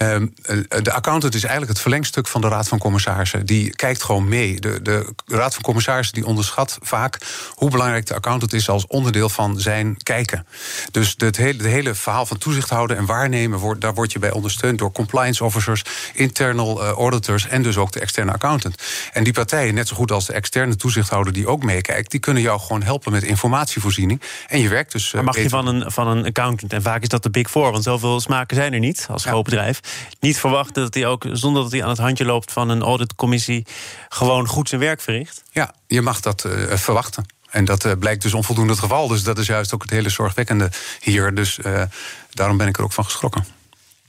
Ehm, 0.00 0.26
eh, 0.42 0.82
de 0.82 0.92
accountant 0.92 1.34
is 1.34 1.42
eigenlijk 1.42 1.72
het 1.72 1.80
verlengstuk 1.80 2.26
van 2.26 2.40
de 2.40 2.48
Raad 2.48 2.68
van 2.68 2.78
Commissarissen. 2.78 3.46
Die 3.46 3.70
kijkt 3.76 4.02
gewoon 4.02 4.28
mee. 4.28 4.60
De, 4.60 4.82
de 4.82 5.12
Raad 5.26 5.54
van 5.54 5.62
Commissarissen 5.62 6.14
die 6.14 6.26
onderschat 6.26 6.78
vaak 6.82 7.18
hoe 7.54 7.70
belangrijk 7.70 8.06
de 8.06 8.14
accountant 8.14 8.52
is 8.52 8.68
als 8.68 8.86
onderdeel 8.86 9.28
van 9.28 9.60
zijn 9.60 9.96
kijken. 10.02 10.46
Dus 10.90 11.14
het 11.16 11.36
hele, 11.36 11.66
hele 11.68 11.94
verhaal 11.94 12.26
van 12.26 12.38
toezicht 12.38 12.70
houden 12.70 12.96
en 12.96 13.06
waarnemen, 13.06 13.58
wordt, 13.58 13.80
daar 13.80 13.94
word 13.94 14.12
je 14.12 14.18
bij 14.18 14.30
ondersteund 14.30 14.78
door 14.78 14.92
compliance 14.92 15.44
officers, 15.44 15.82
internal 16.14 16.82
uh, 16.82 16.88
auditors 16.90 17.48
en 17.48 17.62
dus 17.62 17.76
ook 17.76 17.92
de 17.92 18.00
externe 18.00 18.32
accountant. 18.32 18.82
En 19.12 19.24
die 19.24 19.32
partijen, 19.32 19.74
net 19.74 19.88
zo 19.88 19.96
goed 19.96 20.12
als 20.12 20.26
de 20.26 20.32
externe 20.32 20.76
toezichthouder 20.76 21.32
die 21.32 21.46
ook 21.46 21.62
meekijkt, 21.62 22.10
die 22.10 22.20
kunnen 22.20 22.42
jou 22.42 22.60
gewoon 22.60 22.82
helpen 22.82 23.12
met 23.12 23.22
informatievoorziening. 23.22 24.20
En 24.46 24.60
je 24.60 24.68
werkt 24.68 24.92
dus. 24.92 25.06
Uh, 25.06 25.14
maar 25.14 25.24
mag 25.24 25.36
je 25.36 25.48
van 25.48 25.66
een, 25.66 25.90
van 25.90 26.06
een 26.08 26.24
accountant, 26.24 26.72
en 26.72 26.82
vaak 26.82 27.02
is 27.02 27.08
dat 27.08 27.22
de 27.22 27.30
Big 27.30 27.50
Four, 27.50 27.70
want 27.72 27.84
zoveel 27.84 28.20
smaken 28.20 28.56
zijn 28.56 28.72
er 28.72 28.78
niet 28.78 29.06
als 29.10 29.24
groot 29.24 29.44
bedrijf 29.44 29.80
niet 30.20 30.38
verwachten 30.38 30.82
dat 30.82 30.94
hij 30.94 31.06
ook, 31.06 31.24
zonder 31.32 31.62
dat 31.62 31.72
hij 31.72 31.82
aan 31.82 31.88
het 31.88 31.98
handje 31.98 32.24
loopt 32.24 32.52
van 32.52 32.68
een 32.68 32.82
auditcommissie, 32.82 33.66
gewoon 34.08 34.46
goed 34.46 34.68
zijn 34.68 34.80
werk 34.80 35.00
verricht? 35.00 35.42
Ja, 35.50 35.74
je 35.86 36.02
mag 36.02 36.20
dat 36.20 36.44
uh, 36.44 36.74
verwachten. 36.76 37.26
En 37.50 37.64
dat 37.64 37.84
uh, 37.84 37.92
blijkt 37.98 38.22
dus 38.22 38.34
onvoldoende 38.34 38.72
het 38.72 38.80
geval. 38.80 39.08
Dus 39.08 39.22
dat 39.22 39.38
is 39.38 39.46
juist 39.46 39.74
ook 39.74 39.82
het 39.82 39.90
hele 39.90 40.08
zorgwekkende 40.08 40.70
hier. 41.00 41.34
Dus 41.34 41.58
uh, 41.58 41.82
daarom 42.30 42.56
ben 42.56 42.68
ik 42.68 42.76
er 42.76 42.84
ook 42.84 42.92
van 42.92 43.04
geschrokken. 43.04 43.44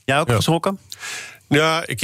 Jij 0.04 0.20
ook 0.20 0.32
geschrokken? 0.32 0.78
Ja, 1.52 1.82
ik, 1.86 2.00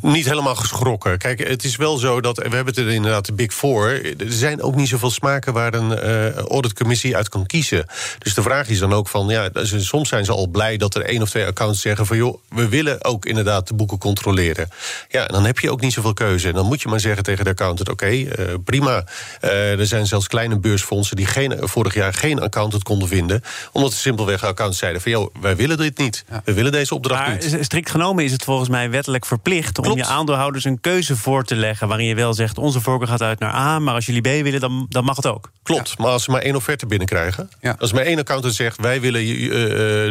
niet 0.00 0.24
helemaal 0.24 0.54
geschrokken. 0.54 1.18
Kijk, 1.18 1.48
het 1.48 1.64
is 1.64 1.76
wel 1.76 1.96
zo 1.96 2.20
dat, 2.20 2.36
we 2.36 2.42
hebben 2.42 2.66
het 2.66 2.76
er 2.76 2.88
inderdaad 2.88 3.26
de 3.26 3.32
Big 3.32 3.54
Four... 3.54 4.04
er 4.04 4.32
zijn 4.32 4.62
ook 4.62 4.74
niet 4.74 4.88
zoveel 4.88 5.10
smaken 5.10 5.52
waar 5.52 5.74
een 5.74 5.90
uh, 5.90 6.36
auditcommissie 6.36 7.16
uit 7.16 7.28
kan 7.28 7.46
kiezen. 7.46 7.86
Dus 8.18 8.34
de 8.34 8.42
vraag 8.42 8.68
is 8.68 8.78
dan 8.78 8.92
ook 8.92 9.08
van, 9.08 9.28
ja, 9.28 9.50
soms 9.62 10.08
zijn 10.08 10.24
ze 10.24 10.32
al 10.32 10.46
blij... 10.46 10.76
dat 10.76 10.94
er 10.94 11.02
één 11.02 11.22
of 11.22 11.30
twee 11.30 11.46
accounts 11.46 11.80
zeggen 11.80 12.06
van... 12.06 12.16
joh, 12.16 12.38
we 12.48 12.68
willen 12.68 13.04
ook 13.04 13.26
inderdaad 13.26 13.68
de 13.68 13.74
boeken 13.74 13.98
controleren. 13.98 14.68
Ja, 15.08 15.26
en 15.26 15.32
dan 15.32 15.44
heb 15.44 15.58
je 15.58 15.70
ook 15.70 15.80
niet 15.80 15.92
zoveel 15.92 16.14
keuze. 16.14 16.48
En 16.48 16.54
dan 16.54 16.66
moet 16.66 16.82
je 16.82 16.88
maar 16.88 17.00
zeggen 17.00 17.22
tegen 17.22 17.44
de 17.44 17.50
accountant, 17.50 17.88
oké, 17.88 18.04
okay, 18.04 18.46
uh, 18.46 18.54
prima. 18.64 19.04
Uh, 19.44 19.78
er 19.78 19.86
zijn 19.86 20.06
zelfs 20.06 20.26
kleine 20.26 20.58
beursfondsen 20.58 21.16
die 21.16 21.26
geen, 21.26 21.56
vorig 21.60 21.94
jaar 21.94 22.14
geen 22.14 22.40
accountant 22.40 22.82
konden 22.82 23.08
vinden... 23.08 23.42
omdat 23.72 23.92
ze 23.92 23.98
simpelweg 23.98 24.44
accountants 24.44 24.78
zeiden 24.78 25.02
van... 25.02 25.10
joh, 25.10 25.34
wij 25.40 25.56
willen 25.56 25.76
dit 25.76 25.98
niet. 25.98 26.24
Ja. 26.30 26.42
We 26.44 26.52
willen 26.52 26.72
deze 26.72 26.94
opdracht 26.94 27.26
maar, 27.26 27.38
niet. 27.52 27.64
strikt 27.64 27.90
genomen 27.90 28.24
is 28.24 28.32
het 28.32 28.44
volgens 28.44 28.59
volgens 28.60 28.80
mij 28.80 28.90
wettelijk 28.90 29.26
verplicht 29.26 29.78
om 29.78 29.96
je 29.96 30.04
aandeelhouders 30.04 30.64
een 30.64 30.80
keuze 30.80 31.16
voor 31.16 31.44
te 31.44 31.56
leggen. 31.56 31.88
Waarin 31.88 32.06
je 32.06 32.14
wel 32.14 32.34
zegt: 32.34 32.58
onze 32.58 32.80
voorkeur 32.80 33.08
gaat 33.08 33.22
uit 33.22 33.38
naar 33.38 33.54
A, 33.54 33.78
maar 33.78 33.94
als 33.94 34.06
jullie 34.06 34.20
B 34.20 34.42
willen, 34.42 34.60
dan, 34.60 34.86
dan 34.88 35.04
mag 35.04 35.16
het 35.16 35.26
ook. 35.26 35.50
Klopt, 35.62 35.98
maar 35.98 36.08
als 36.08 36.24
ze 36.24 36.30
maar 36.30 36.40
één 36.40 36.56
offerte 36.56 36.86
binnenkrijgen. 36.86 37.50
Ja. 37.60 37.76
Als 37.78 37.92
maar 37.92 38.02
één 38.02 38.18
accountant 38.18 38.54
zegt: 38.54 38.80
wij 38.80 39.00
willen 39.00 39.26
uh, 39.26 39.50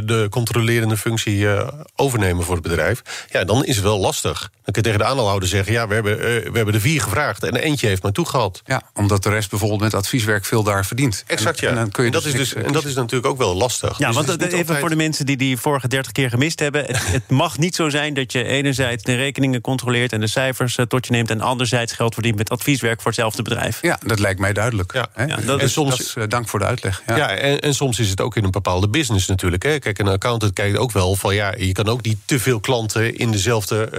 de 0.05 0.27
controlerende 0.29 0.97
functie 0.97 1.37
uh, 1.37 1.67
overnemen 1.95 2.43
voor 2.43 2.53
het 2.53 2.63
bedrijf. 2.63 3.01
Ja, 3.31 3.43
dan 3.43 3.65
is 3.65 3.75
het 3.75 3.83
wel 3.83 3.99
lastig. 3.99 4.39
Dan 4.39 4.49
kun 4.73 4.73
je 4.73 4.81
tegen 4.81 4.99
de 4.99 5.05
aandeelhouder 5.05 5.49
zeggen: 5.49 5.73
ja, 5.73 5.87
we 5.87 5.93
hebben, 5.93 6.17
uh, 6.17 6.23
we 6.23 6.51
hebben 6.53 6.73
er 6.73 6.81
vier 6.81 7.01
gevraagd 7.01 7.43
en 7.43 7.55
eentje 7.55 7.87
heeft 7.87 8.03
maar 8.03 8.11
toegehad. 8.11 8.61
Ja, 8.65 8.81
omdat 8.93 9.23
de 9.23 9.29
rest 9.29 9.49
bijvoorbeeld 9.49 9.81
met 9.81 9.93
advieswerk 9.93 10.45
veel 10.45 10.63
daar 10.63 10.85
verdient. 10.85 11.23
Exact, 11.27 11.59
ja. 11.59 11.69
En, 11.69 11.75
dan 11.75 11.91
kun 11.91 12.03
je 12.03 12.09
en 12.09 12.15
dat, 12.15 12.23
dus 12.23 12.33
is 12.33 12.37
dus, 12.37 12.63
en 12.63 12.71
dat 12.71 12.85
is 12.85 12.95
natuurlijk 12.95 13.31
ook 13.31 13.37
wel 13.37 13.55
lastig. 13.55 13.97
Ja, 13.97 14.07
dus 14.07 14.15
want 14.15 14.41
even 14.41 14.57
altijd... 14.57 14.79
voor 14.79 14.89
de 14.89 14.95
mensen 14.95 15.25
die 15.25 15.37
die 15.37 15.57
vorige 15.57 15.87
dertig 15.87 16.11
keer 16.11 16.29
gemist 16.29 16.59
hebben: 16.59 16.85
het, 16.85 17.11
het 17.11 17.29
mag 17.29 17.57
niet 17.57 17.75
zo 17.75 17.89
zijn 17.89 18.13
dat 18.13 18.28
je 18.31 18.43
enerzijds 18.43 19.03
de 19.03 19.15
rekeningen 19.15 19.61
controleert 19.61 20.13
en 20.13 20.19
de 20.19 20.27
cijfers 20.27 20.77
uh, 20.77 20.85
tot 20.85 21.05
je 21.05 21.11
neemt. 21.11 21.29
En 21.29 21.41
anderzijds 21.41 21.93
geld 21.93 22.13
verdient 22.13 22.37
met 22.37 22.49
advieswerk 22.49 22.97
voor 22.97 23.11
hetzelfde 23.11 23.43
bedrijf. 23.43 23.81
Ja, 23.81 23.99
dat 24.05 24.19
lijkt 24.19 24.39
mij 24.39 24.53
duidelijk. 24.53 24.93
Ja. 24.93 25.07
ja 25.15 25.35
dat, 25.35 25.59
en 25.59 25.65
is, 25.65 25.73
soms, 25.73 25.89
dat 25.89 25.99
is, 25.99 26.15
uh, 26.15 26.23
dank 26.27 26.47
voor 26.47 26.59
de 26.59 26.65
uitleg. 26.65 27.03
Ja, 27.07 27.15
ja 27.15 27.29
en, 27.29 27.59
en, 27.59 27.75
soms 27.75 27.99
is 27.99 28.09
het 28.09 28.21
ook 28.21 28.35
in 28.35 28.43
een 28.43 28.51
bepaalde 28.51 28.89
business 28.89 29.27
natuurlijk. 29.27 29.63
Hè. 29.63 29.79
Kijk, 29.79 29.99
een 29.99 30.07
accountant 30.07 30.53
kijkt 30.53 30.77
ook 30.77 30.91
wel 30.91 31.15
van 31.15 31.35
ja, 31.35 31.53
je 31.57 31.71
kan 31.71 31.87
ook 31.87 32.03
niet 32.03 32.17
te 32.25 32.39
veel 32.39 32.59
klanten 32.59 33.17
in 33.17 33.31
dezelfde 33.31 33.89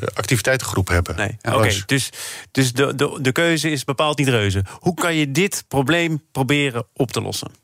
uh, 0.00 0.08
activiteitengroep 0.14 0.88
hebben. 0.88 1.16
Nee, 1.16 1.36
oké. 1.54 1.62
Dus, 1.62 1.82
dus, 1.86 2.10
dus 2.50 2.72
de, 2.72 2.94
de, 2.94 3.18
de 3.20 3.32
keuze 3.32 3.70
is 3.70 3.84
bepaald 3.84 4.18
niet 4.18 4.28
reuze. 4.28 4.64
Hoe 4.70 4.94
kan 4.94 5.14
je 5.14 5.30
dit 5.30 5.64
probleem 5.68 6.22
proberen 6.32 6.86
op 6.92 7.12
te 7.12 7.20
lossen? 7.20 7.61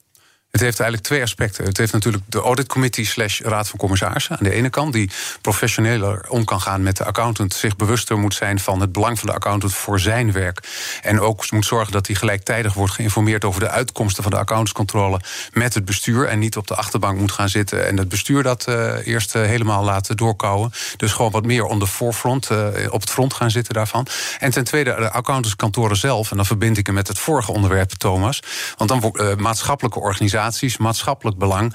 Het 0.50 0.60
heeft 0.60 0.80
eigenlijk 0.80 1.08
twee 1.08 1.22
aspecten. 1.22 1.64
Het 1.64 1.76
heeft 1.76 1.92
natuurlijk 1.92 2.24
de 2.26 2.40
auditcommittee 2.40 3.06
slash 3.06 3.40
raad 3.40 3.68
van 3.68 3.78
commissarissen 3.78 4.38
aan 4.38 4.44
de 4.44 4.52
ene 4.52 4.70
kant, 4.70 4.92
die 4.92 5.10
professioneler 5.40 6.26
om 6.28 6.44
kan 6.44 6.60
gaan 6.60 6.82
met 6.82 6.96
de 6.96 7.04
accountant, 7.04 7.54
zich 7.54 7.76
bewuster 7.76 8.18
moet 8.18 8.34
zijn 8.34 8.58
van 8.58 8.80
het 8.80 8.92
belang 8.92 9.18
van 9.18 9.28
de 9.28 9.34
accountant 9.34 9.74
voor 9.74 10.00
zijn 10.00 10.32
werk. 10.32 10.60
En 11.02 11.20
ook 11.20 11.50
moet 11.50 11.66
zorgen 11.66 11.92
dat 11.92 12.06
hij 12.06 12.16
gelijktijdig 12.16 12.74
wordt 12.74 12.92
geïnformeerd 12.92 13.44
over 13.44 13.60
de 13.60 13.68
uitkomsten 13.68 14.22
van 14.22 14.32
de 14.32 14.38
accountantscontrole 14.38 15.20
met 15.52 15.74
het 15.74 15.84
bestuur. 15.84 16.28
En 16.28 16.38
niet 16.38 16.56
op 16.56 16.66
de 16.66 16.74
achterbank 16.74 17.18
moet 17.18 17.32
gaan 17.32 17.48
zitten 17.48 17.86
en 17.86 17.96
het 17.96 18.08
bestuur 18.08 18.42
dat 18.42 18.66
uh, 18.68 19.06
eerst 19.06 19.36
uh, 19.36 19.42
helemaal 19.42 19.84
laten 19.84 20.16
doorkouwen. 20.16 20.72
Dus 20.96 21.12
gewoon 21.12 21.30
wat 21.30 21.46
meer 21.46 21.64
on 21.64 21.78
the 21.78 21.86
forefront, 21.86 22.50
uh, 22.50 22.66
op 22.90 23.00
het 23.00 23.10
front 23.10 23.34
gaan 23.34 23.50
zitten 23.50 23.74
daarvan. 23.74 24.06
En 24.38 24.50
ten 24.50 24.64
tweede 24.64 24.94
de 24.94 25.10
accountantskantoren 25.10 25.96
zelf. 25.96 26.30
En 26.30 26.36
dan 26.36 26.46
verbind 26.46 26.78
ik 26.78 26.86
hem 26.86 26.94
met 26.94 27.08
het 27.08 27.18
vorige 27.18 27.52
onderwerp, 27.52 27.90
Thomas. 27.90 28.42
Want 28.76 28.90
dan 28.90 29.14
maatschappelijke 29.38 29.98
organisaties 29.98 30.36
maatschappelijk 30.78 31.38
belang. 31.38 31.74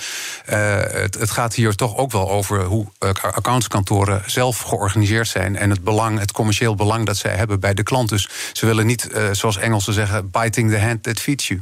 Uh, 0.50 0.80
het, 0.80 1.20
het, 1.20 1.32
gaat 1.32 1.56
hier 1.56 1.76
toch 1.76 1.98
ook 1.98 2.12
wel 2.12 2.30
over 2.30 2.64
hoe 2.64 2.86
uh, 3.00 3.10
accountskantoren 3.22 4.24
zelf 4.26 4.60
georganiseerd 4.60 5.28
zijn. 5.28 5.56
En 5.56 5.70
het 5.70 5.84
belang, 5.84 6.20
het 6.20 6.32
commercieel 6.32 6.76
belang 6.76 7.06
dat 7.06 7.18
zij 7.18 7.36
hebben 7.36 7.60
bij 7.60 7.74
de 7.74 7.84
klant. 7.84 8.10
Dus 8.10 8.30
ze 8.54 8.66
willen 8.66 8.86
niet, 8.86 9.10
uh, 9.12 9.30
zoals 9.32 9.58
Engelsen 9.58 9.94
zeggen, 9.94 10.30
biting 10.32 10.72
the 10.72 10.80
hand 10.80 11.04
that 11.04 11.20
feeds 11.20 11.48
you. 11.48 11.60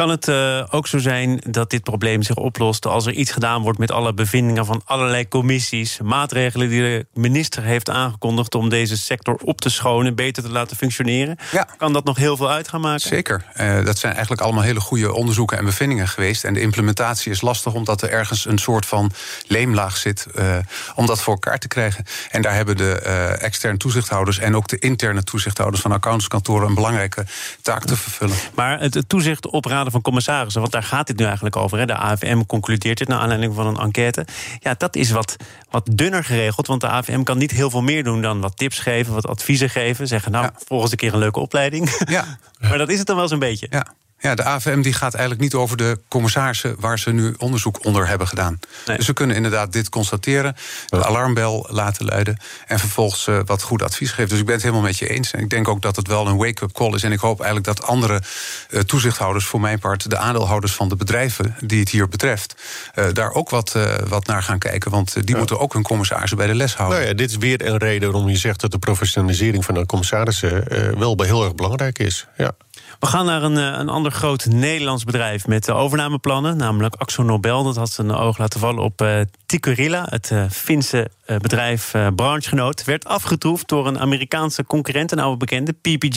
Kan 0.00 0.08
het 0.08 0.28
uh, 0.28 0.64
ook 0.70 0.86
zo 0.86 0.98
zijn 0.98 1.40
dat 1.50 1.70
dit 1.70 1.82
probleem 1.82 2.22
zich 2.22 2.36
oplost 2.36 2.86
als 2.86 3.06
er 3.06 3.12
iets 3.12 3.30
gedaan 3.30 3.62
wordt 3.62 3.78
met 3.78 3.90
alle 3.90 4.14
bevindingen 4.14 4.66
van 4.66 4.82
allerlei 4.84 5.28
commissies, 5.28 5.98
maatregelen 6.02 6.68
die 6.68 6.80
de 6.80 7.06
minister 7.14 7.62
heeft 7.62 7.90
aangekondigd 7.90 8.54
om 8.54 8.68
deze 8.68 8.96
sector 8.96 9.38
op 9.42 9.60
te 9.60 9.70
schonen, 9.70 10.14
beter 10.14 10.42
te 10.42 10.50
laten 10.50 10.76
functioneren? 10.76 11.38
Ja. 11.52 11.68
Kan 11.76 11.92
dat 11.92 12.04
nog 12.04 12.16
heel 12.16 12.36
veel 12.36 12.50
uit 12.50 12.68
gaan 12.68 12.80
maken? 12.80 13.08
Zeker. 13.08 13.44
Uh, 13.60 13.84
dat 13.84 13.98
zijn 13.98 14.12
eigenlijk 14.12 14.42
allemaal 14.42 14.62
hele 14.62 14.80
goede 14.80 15.12
onderzoeken 15.12 15.58
en 15.58 15.64
bevindingen 15.64 16.08
geweest. 16.08 16.44
En 16.44 16.54
de 16.54 16.60
implementatie 16.60 17.32
is 17.32 17.40
lastig 17.40 17.74
omdat 17.74 18.02
er 18.02 18.10
ergens 18.10 18.44
een 18.44 18.58
soort 18.58 18.86
van 18.86 19.12
leemlaag 19.46 19.96
zit 19.96 20.26
uh, 20.34 20.56
om 20.94 21.06
dat 21.06 21.22
voor 21.22 21.32
elkaar 21.32 21.58
te 21.58 21.68
krijgen. 21.68 22.04
En 22.30 22.42
daar 22.42 22.54
hebben 22.54 22.76
de 22.76 22.92
externe 23.40 23.78
toezichthouders 23.78 24.38
en 24.38 24.56
ook 24.56 24.68
de 24.68 24.78
interne 24.78 25.22
toezichthouders 25.22 25.82
van 25.82 25.92
accountskantoren 25.92 26.68
een 26.68 26.74
belangrijke 26.74 27.24
taak 27.62 27.84
te 27.84 27.96
vervullen. 27.96 28.36
Maar 28.54 28.80
het 28.80 29.04
toezicht 29.06 29.46
op 29.46 29.64
raden 29.64 29.88
van 29.90 30.00
Commissarissen, 30.00 30.60
want 30.60 30.72
daar 30.72 30.82
gaat 30.82 31.06
dit 31.06 31.16
nu 31.16 31.24
eigenlijk 31.24 31.56
over. 31.56 31.78
Hè. 31.78 31.86
De 31.86 31.94
AFM 31.96 32.42
concludeert 32.46 32.98
dit 32.98 33.08
naar 33.08 33.18
aanleiding 33.18 33.54
van 33.54 33.66
een 33.66 33.76
enquête. 33.76 34.26
Ja, 34.58 34.74
dat 34.78 34.96
is 34.96 35.10
wat, 35.10 35.36
wat 35.70 35.88
dunner 35.92 36.24
geregeld, 36.24 36.66
want 36.66 36.80
de 36.80 36.88
AFM 36.88 37.22
kan 37.22 37.38
niet 37.38 37.50
heel 37.50 37.70
veel 37.70 37.82
meer 37.82 38.04
doen 38.04 38.22
dan 38.22 38.40
wat 38.40 38.56
tips 38.56 38.78
geven, 38.78 39.14
wat 39.14 39.26
adviezen 39.26 39.70
geven. 39.70 40.06
Zeggen, 40.06 40.32
nou, 40.32 40.44
ja. 40.44 40.52
volgens 40.66 40.90
een 40.90 40.96
keer 40.96 41.12
een 41.12 41.18
leuke 41.18 41.40
opleiding. 41.40 42.04
Ja. 42.08 42.38
maar 42.68 42.78
dat 42.78 42.88
is 42.88 42.98
het 42.98 43.06
dan 43.06 43.16
wel 43.16 43.28
zo'n 43.28 43.38
beetje. 43.38 43.66
Ja. 43.70 43.86
Ja, 44.22 44.34
de 44.34 44.44
AVM 44.44 44.80
die 44.80 44.92
gaat 44.92 45.14
eigenlijk 45.14 45.42
niet 45.42 45.54
over 45.54 45.76
de 45.76 45.98
commissarissen 46.08 46.76
waar 46.78 46.98
ze 46.98 47.10
nu 47.10 47.34
onderzoek 47.38 47.84
onder 47.84 48.08
hebben 48.08 48.28
gedaan. 48.28 48.58
Nee. 48.86 48.96
Dus 48.96 49.06
we 49.06 49.12
kunnen 49.12 49.36
inderdaad 49.36 49.72
dit 49.72 49.88
constateren, 49.88 50.56
de 50.86 51.04
alarmbel 51.04 51.66
laten 51.70 52.04
luiden 52.04 52.38
en 52.66 52.78
vervolgens 52.78 53.26
uh, 53.26 53.40
wat 53.44 53.62
goed 53.62 53.82
advies 53.82 54.10
geven. 54.10 54.28
Dus 54.28 54.38
ik 54.38 54.44
ben 54.44 54.54
het 54.54 54.62
helemaal 54.62 54.84
met 54.84 54.98
je 54.98 55.08
eens. 55.08 55.30
En 55.30 55.40
ik 55.40 55.50
denk 55.50 55.68
ook 55.68 55.82
dat 55.82 55.96
het 55.96 56.06
wel 56.06 56.26
een 56.26 56.36
wake-up 56.36 56.72
call 56.72 56.94
is. 56.94 57.02
En 57.02 57.12
ik 57.12 57.20
hoop 57.20 57.40
eigenlijk 57.40 57.76
dat 57.76 57.86
andere 57.86 58.22
uh, 58.70 58.80
toezichthouders, 58.80 59.44
voor 59.44 59.60
mijn 59.60 59.78
part 59.78 60.10
de 60.10 60.16
aandeelhouders 60.16 60.72
van 60.72 60.88
de 60.88 60.96
bedrijven 60.96 61.56
die 61.60 61.80
het 61.80 61.88
hier 61.88 62.08
betreft, 62.08 62.54
uh, 62.94 63.04
daar 63.12 63.32
ook 63.32 63.50
wat, 63.50 63.76
wat 64.08 64.26
naar 64.26 64.42
gaan 64.42 64.58
kijken. 64.58 64.90
Want 64.90 65.14
die 65.14 65.30
ja. 65.30 65.36
moeten 65.36 65.58
ook 65.58 65.72
hun 65.72 65.82
commissarissen 65.82 66.36
bij 66.36 66.46
de 66.46 66.54
les 66.54 66.74
houden. 66.74 66.98
Nou 66.98 67.10
ja, 67.10 67.16
dit 67.16 67.30
is 67.30 67.36
weer 67.36 67.66
een 67.66 67.76
reden 67.76 68.12
waarom 68.12 68.30
je 68.30 68.36
zegt 68.36 68.60
dat 68.60 68.70
de 68.70 68.78
professionalisering 68.78 69.64
van 69.64 69.74
de 69.74 69.86
commissarissen 69.86 70.64
wel 70.98 71.22
heel 71.22 71.44
erg 71.44 71.54
belangrijk 71.54 71.98
is. 71.98 72.26
Ja. 72.36 72.52
We 73.00 73.06
gaan 73.06 73.26
naar 73.26 73.42
een, 73.42 73.56
een 73.56 73.88
ander 73.88 74.12
groot 74.12 74.46
Nederlands 74.46 75.04
bedrijf 75.04 75.46
met 75.46 75.70
overnameplannen, 75.70 76.56
namelijk 76.56 76.94
Axo 76.94 77.22
Nobel. 77.22 77.64
Dat 77.64 77.76
had 77.76 77.90
zijn 77.90 78.10
oog 78.10 78.38
laten 78.38 78.60
vallen 78.60 78.82
op 78.82 79.02
uh, 79.02 79.20
het 79.46 80.32
Finse 80.50 81.10
bedrijf 81.26 81.94
branchegenoot. 82.14 82.84
Werd 82.84 83.04
afgetroefd 83.04 83.68
door 83.68 83.86
een 83.86 83.98
Amerikaanse 83.98 84.64
concurrent, 84.64 85.12
een 85.12 85.18
oude 85.18 85.36
bekende, 85.36 85.72
PPG. 85.72 86.16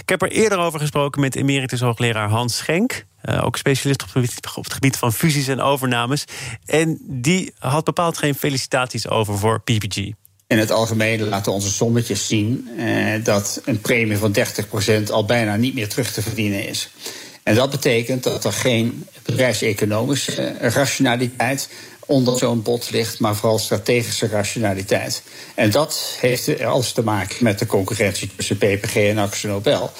Ik 0.00 0.08
heb 0.08 0.22
er 0.22 0.30
eerder 0.30 0.58
over 0.58 0.80
gesproken 0.80 1.20
met 1.20 1.36
emeritus 1.36 1.80
hoogleraar 1.80 2.28
Hans 2.28 2.56
Schenk. 2.56 3.06
ook 3.42 3.56
specialist 3.56 4.02
op 4.54 4.64
het 4.64 4.72
gebied 4.72 4.96
van 4.96 5.12
fusies 5.12 5.48
en 5.48 5.60
overnames. 5.60 6.24
En 6.64 6.98
die 7.02 7.52
had 7.58 7.84
bepaald 7.84 8.18
geen 8.18 8.34
felicitaties 8.34 9.08
over 9.08 9.38
voor 9.38 9.60
PPG. 9.60 10.10
In 10.50 10.58
het 10.58 10.70
algemeen 10.70 11.28
laten 11.28 11.52
onze 11.52 11.70
sommetjes 11.70 12.26
zien 12.26 12.68
eh, 12.78 13.24
dat 13.24 13.60
een 13.64 13.80
premie 13.80 14.16
van 14.16 14.36
30% 15.08 15.10
al 15.10 15.24
bijna 15.24 15.56
niet 15.56 15.74
meer 15.74 15.88
terug 15.88 16.12
te 16.12 16.22
verdienen 16.22 16.68
is. 16.68 16.90
En 17.42 17.54
dat 17.54 17.70
betekent 17.70 18.22
dat 18.22 18.44
er 18.44 18.52
geen 18.52 19.06
bedrijfseconomische 19.22 20.42
eh, 20.42 20.70
rationaliteit 20.70 21.68
onder 22.06 22.38
zo'n 22.38 22.62
bod 22.62 22.90
ligt, 22.90 23.18
maar 23.18 23.36
vooral 23.36 23.58
strategische 23.58 24.26
rationaliteit. 24.26 25.22
En 25.54 25.70
dat 25.70 26.16
heeft 26.20 26.62
alles 26.62 26.92
te 26.92 27.02
maken 27.02 27.44
met 27.44 27.58
de 27.58 27.66
concurrentie 27.66 28.30
tussen 28.36 28.56
PPG 28.56 28.94
en 28.94 29.18
AxoNobel. 29.18 29.92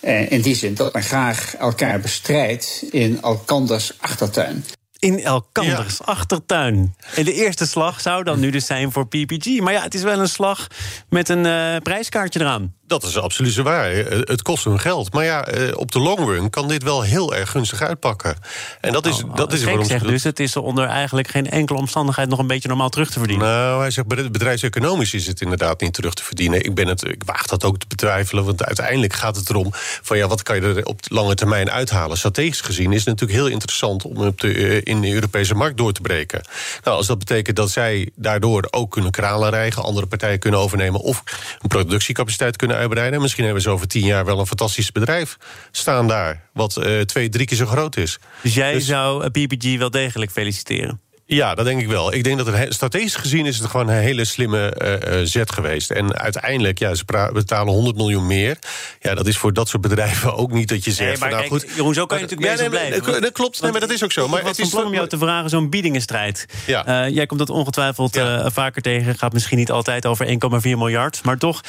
Eh, 0.00 0.30
in 0.30 0.40
die 0.40 0.54
zin 0.54 0.74
dat 0.74 0.92
men 0.92 1.02
graag 1.02 1.56
elkaar 1.56 2.00
bestrijdt 2.00 2.84
in 2.90 3.18
elkanders 3.22 3.92
achtertuin. 3.98 4.64
In 5.00 5.22
elkanders 5.22 6.02
achtertuin. 6.02 6.94
En 7.14 7.24
de 7.24 7.32
eerste 7.32 7.66
slag 7.66 8.00
zou 8.00 8.24
dan 8.24 8.40
nu 8.40 8.50
dus 8.50 8.66
zijn 8.66 8.92
voor 8.92 9.06
PPG. 9.06 9.60
Maar 9.60 9.72
ja, 9.72 9.82
het 9.82 9.94
is 9.94 10.02
wel 10.02 10.20
een 10.20 10.28
slag 10.28 10.66
met 11.08 11.28
een 11.28 11.44
uh, 11.44 11.76
prijskaartje 11.76 12.40
eraan. 12.40 12.74
Dat 12.90 13.02
is 13.02 13.18
absoluut 13.18 13.52
zo 13.52 13.62
waar. 13.62 13.90
Eh, 13.90 14.18
het 14.24 14.42
kost 14.42 14.64
hun 14.64 14.80
geld. 14.80 15.12
Maar 15.12 15.24
ja, 15.24 15.44
eh, 15.44 15.76
op 15.76 15.92
de 15.92 15.98
long 15.98 16.18
run 16.18 16.50
kan 16.50 16.68
dit 16.68 16.82
wel 16.82 17.02
heel 17.02 17.34
erg 17.34 17.50
gunstig 17.50 17.82
uitpakken. 17.82 18.36
En 18.80 18.92
dat 18.92 19.06
is, 19.06 19.22
oh, 19.22 19.36
dat 19.36 19.52
is 19.52 19.64
waarom 19.64 19.84
zegt 19.84 20.06
dus 20.06 20.24
het 20.24 20.40
is 20.40 20.56
onder 20.56 20.86
eigenlijk 20.86 21.28
geen 21.28 21.50
enkele 21.50 21.78
omstandigheid 21.78 22.28
nog 22.28 22.38
een 22.38 22.46
beetje 22.46 22.68
normaal 22.68 22.88
terug 22.88 23.10
te 23.10 23.18
verdienen. 23.18 23.46
Nou, 23.46 23.80
hij 23.80 23.90
zegt 23.90 24.06
bedrijfseconomisch 24.06 25.14
is 25.14 25.26
het 25.26 25.40
inderdaad 25.40 25.80
niet 25.80 25.92
terug 25.92 26.14
te 26.14 26.22
verdienen. 26.22 26.64
Ik, 26.64 26.74
ben 26.74 26.86
het, 26.86 27.04
ik 27.04 27.22
waag 27.26 27.46
dat 27.46 27.64
ook 27.64 27.78
te 27.78 27.86
betwijfelen, 27.88 28.44
want 28.44 28.64
uiteindelijk 28.64 29.12
gaat 29.12 29.36
het 29.36 29.50
erom 29.50 29.68
van 30.02 30.16
ja, 30.16 30.26
wat 30.26 30.42
kan 30.42 30.56
je 30.56 30.62
er 30.62 30.84
op 30.84 31.00
lange 31.08 31.34
termijn 31.34 31.70
uithalen. 31.70 32.16
Strategisch 32.16 32.60
gezien 32.60 32.92
is 32.92 32.98
het 32.98 33.08
natuurlijk 33.08 33.38
heel 33.38 33.48
interessant 33.48 34.04
om 34.04 34.26
op 34.26 34.40
de, 34.40 34.82
in 34.82 35.00
de 35.00 35.12
Europese 35.12 35.54
markt 35.54 35.76
door 35.76 35.92
te 35.92 36.00
breken. 36.00 36.40
Nou, 36.84 36.96
als 36.96 37.06
dat 37.06 37.18
betekent 37.18 37.56
dat 37.56 37.70
zij 37.70 38.10
daardoor 38.14 38.68
ook 38.70 38.90
kunnen 38.90 39.10
kralen 39.10 39.50
rijgen, 39.50 39.82
andere 39.82 40.06
partijen 40.06 40.38
kunnen 40.38 40.60
overnemen 40.60 41.00
of 41.00 41.22
een 41.60 41.68
productiecapaciteit 41.68 42.56
kunnen 42.56 42.78
uitbreiden. 42.80 43.20
Misschien 43.20 43.44
hebben 43.44 43.62
ze 43.62 43.70
over 43.70 43.88
tien 43.88 44.04
jaar 44.04 44.24
wel 44.24 44.38
een 44.38 44.46
fantastisch 44.46 44.92
bedrijf 44.92 45.36
staan 45.70 46.08
daar, 46.08 46.48
wat 46.52 46.76
uh, 46.76 47.00
twee, 47.00 47.28
drie 47.28 47.46
keer 47.46 47.56
zo 47.56 47.66
groot 47.66 47.96
is. 47.96 48.18
Dus 48.42 48.54
jij 48.54 48.72
dus- 48.72 48.86
zou 48.86 49.24
eh, 49.24 49.30
PPG 49.30 49.78
wel 49.78 49.90
degelijk 49.90 50.30
feliciteren? 50.30 51.00
Ja, 51.36 51.54
dat 51.54 51.64
denk 51.64 51.80
ik 51.80 51.88
wel. 51.88 52.14
Ik 52.14 52.24
denk 52.24 52.38
dat 52.38 52.46
het 52.46 52.74
strategisch 52.74 53.14
gezien 53.14 53.46
is 53.46 53.58
het 53.58 53.70
gewoon 53.70 53.88
een 53.88 53.98
hele 53.98 54.24
slimme 54.24 54.76
uh, 55.08 55.20
zet 55.24 55.52
geweest. 55.52 55.90
En 55.90 56.18
uiteindelijk, 56.18 56.78
ja, 56.78 56.94
ze 56.94 57.30
betalen 57.32 57.72
100 57.72 57.96
miljoen 57.96 58.26
meer. 58.26 58.58
Ja, 59.00 59.14
dat 59.14 59.26
is 59.26 59.36
voor 59.36 59.52
dat 59.52 59.68
soort 59.68 59.82
bedrijven 59.82 60.34
ook 60.42 60.52
niet 60.52 60.68
dat 60.68 60.84
je 60.84 60.92
zegt. 60.92 61.20
Nee, 61.20 61.30
maar 61.30 61.38
nou, 61.38 61.48
goed, 61.48 61.66
Jeroen, 61.74 61.94
zo 61.94 62.06
kan 62.06 62.18
je 62.18 62.22
natuurlijk 62.22 62.50
ja, 62.50 62.60
nee, 62.60 62.70
blijven. 62.70 63.22
Dat 63.22 63.32
klopt, 63.32 63.62
nee, 63.62 63.70
maar 63.70 63.80
dat 63.80 63.90
is 63.90 64.04
ook 64.04 64.12
zo. 64.12 64.28
Maar 64.28 64.44
het 64.44 64.58
is 64.58 64.68
plan 64.68 64.86
om 64.86 64.94
jou 64.94 65.08
te 65.08 65.18
vragen, 65.18 65.50
zo'n 65.50 65.70
biedingenstrijd. 65.70 66.46
Ja. 66.66 67.06
Uh, 67.06 67.14
jij 67.14 67.26
komt 67.26 67.38
dat 67.40 67.50
ongetwijfeld 67.50 68.14
ja. 68.14 68.50
vaker 68.50 68.82
tegen. 68.82 69.18
Gaat 69.18 69.32
misschien 69.32 69.58
niet 69.58 69.70
altijd 69.70 70.06
over 70.06 70.26
1,4 70.26 70.60
miljard. 70.62 71.20
Maar 71.24 71.38
toch, 71.38 71.60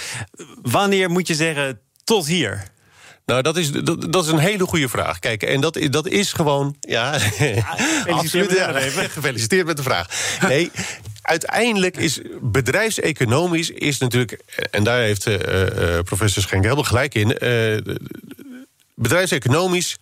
wanneer 0.62 1.10
moet 1.10 1.28
je 1.28 1.36
zeggen 1.36 1.80
tot 2.04 2.28
hier? 2.28 2.63
Nou, 3.32 3.44
dat 3.44 3.58
is, 3.58 3.72
dat, 3.72 4.12
dat, 4.12 4.26
is 4.26 4.32
een 4.32 4.38
hele 4.38 4.65
goede 4.65 4.89
vraag. 4.89 5.20
Kijk, 5.20 5.44
en 5.44 5.62
dat, 5.62 5.80
dat 5.89 6.08
is 6.08 6.34
gewoon. 6.34 6.76
Ja, 6.80 7.17
ja 7.39 7.78
absoluut. 8.08 8.52
Ja, 8.52 8.80
gefeliciteerd 9.08 9.65
met 9.65 9.78
de 9.78 9.84
vraag. 9.84 10.08
Nee. 10.48 10.72
Uiteindelijk 11.22 11.98
is 11.98 12.20
bedrijfseconomisch 12.41 13.70
is 13.70 13.98
natuurlijk, 13.98 14.39
en 14.72 14.84
daar 14.84 15.00
heeft 15.00 15.28
uh, 15.28 15.38
professor 16.04 16.41
Schenk 16.41 16.63
helemaal 16.63 16.84
gelijk 16.84 17.15
in. 17.15 17.38
Uh, 17.39 17.96
bedrijfseconomisch 18.96 19.98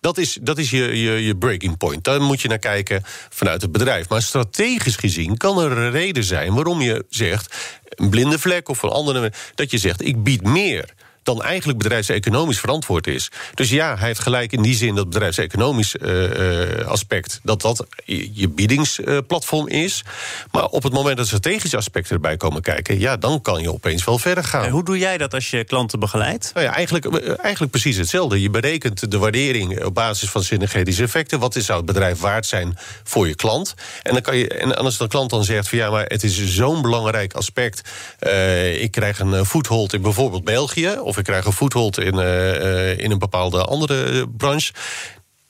dat 0.00 0.18
is, 0.18 0.38
dat 0.42 0.58
is 0.58 0.70
je, 0.70 1.00
je, 1.00 1.24
je 1.24 1.36
breaking 1.36 1.76
point. 1.76 2.04
Daar 2.04 2.20
moet 2.20 2.40
je 2.40 2.48
naar 2.48 2.58
kijken 2.58 3.02
vanuit 3.28 3.62
het 3.62 3.72
bedrijf. 3.72 4.08
Maar 4.08 4.22
strategisch 4.22 4.96
gezien 4.96 5.36
kan 5.36 5.60
er 5.60 5.78
een 5.78 5.90
reden 5.90 6.24
zijn 6.24 6.54
waarom 6.54 6.80
je 6.80 7.04
zegt, 7.08 7.56
een 7.88 8.10
blinde 8.10 8.38
vlek 8.38 8.68
of 8.68 8.82
een 8.82 8.90
andere, 8.90 9.32
dat 9.54 9.70
je 9.70 9.78
zegt: 9.78 10.04
ik 10.04 10.22
bied 10.22 10.42
meer 10.42 10.94
dan 11.22 11.42
eigenlijk 11.42 11.78
bedrijfseconomisch 11.78 12.60
verantwoord 12.60 13.06
is. 13.06 13.30
Dus 13.54 13.70
ja, 13.70 13.96
hij 13.96 14.06
heeft 14.06 14.20
gelijk 14.20 14.52
in 14.52 14.62
die 14.62 14.74
zin 14.74 14.94
dat 14.94 15.08
bedrijfseconomisch 15.08 15.94
uh, 16.00 16.86
aspect... 16.86 17.40
dat 17.42 17.60
dat 17.60 17.86
je 18.32 18.48
biedingsplatform 18.48 19.68
is. 19.68 20.04
Maar 20.52 20.64
op 20.64 20.82
het 20.82 20.92
moment 20.92 21.16
dat 21.16 21.26
strategische 21.26 21.76
aspecten 21.76 22.14
erbij 22.14 22.36
komen 22.36 22.62
kijken... 22.62 22.98
ja, 22.98 23.16
dan 23.16 23.42
kan 23.42 23.62
je 23.62 23.72
opeens 23.72 24.04
wel 24.04 24.18
verder 24.18 24.44
gaan. 24.44 24.64
En 24.64 24.70
hoe 24.70 24.84
doe 24.84 24.98
jij 24.98 25.18
dat 25.18 25.34
als 25.34 25.50
je 25.50 25.64
klanten 25.64 26.00
begeleidt? 26.00 26.50
Nou 26.54 26.66
ja, 26.66 26.74
eigenlijk, 26.74 27.04
eh, 27.04 27.34
eigenlijk 27.38 27.72
precies 27.72 27.96
hetzelfde. 27.96 28.40
Je 28.40 28.50
berekent 28.50 29.10
de 29.10 29.18
waardering 29.18 29.84
op 29.84 29.94
basis 29.94 30.30
van 30.30 30.42
synergetische 30.42 31.02
effecten. 31.02 31.38
Wat 31.38 31.54
zou 31.58 31.78
het 31.78 31.86
bedrijf 31.86 32.20
waard 32.20 32.46
zijn 32.46 32.78
voor 33.04 33.28
je 33.28 33.34
klant? 33.34 33.74
En, 34.02 34.12
dan 34.12 34.22
kan 34.22 34.36
je, 34.36 34.48
en 34.48 34.76
als 34.76 34.98
de 34.98 35.08
klant 35.08 35.30
dan 35.30 35.44
zegt 35.44 35.68
van 35.68 35.78
ja, 35.78 35.90
maar 35.90 36.04
het 36.04 36.22
is 36.22 36.46
zo'n 36.46 36.82
belangrijk 36.82 37.32
aspect... 37.32 37.88
Uh, 38.20 38.82
ik 38.82 38.90
krijg 38.90 39.18
een 39.18 39.46
foothold 39.46 39.92
in 39.92 40.02
bijvoorbeeld 40.02 40.44
België... 40.44 40.98
of 41.10 41.18
ik 41.18 41.24
krijg 41.24 41.44
een 41.44 41.52
foothold 41.52 41.98
in, 41.98 42.14
uh, 42.14 42.98
in 42.98 43.10
een 43.10 43.18
bepaalde 43.18 43.64
andere 43.64 44.04
eh, 44.04 44.22
branche 44.36 44.72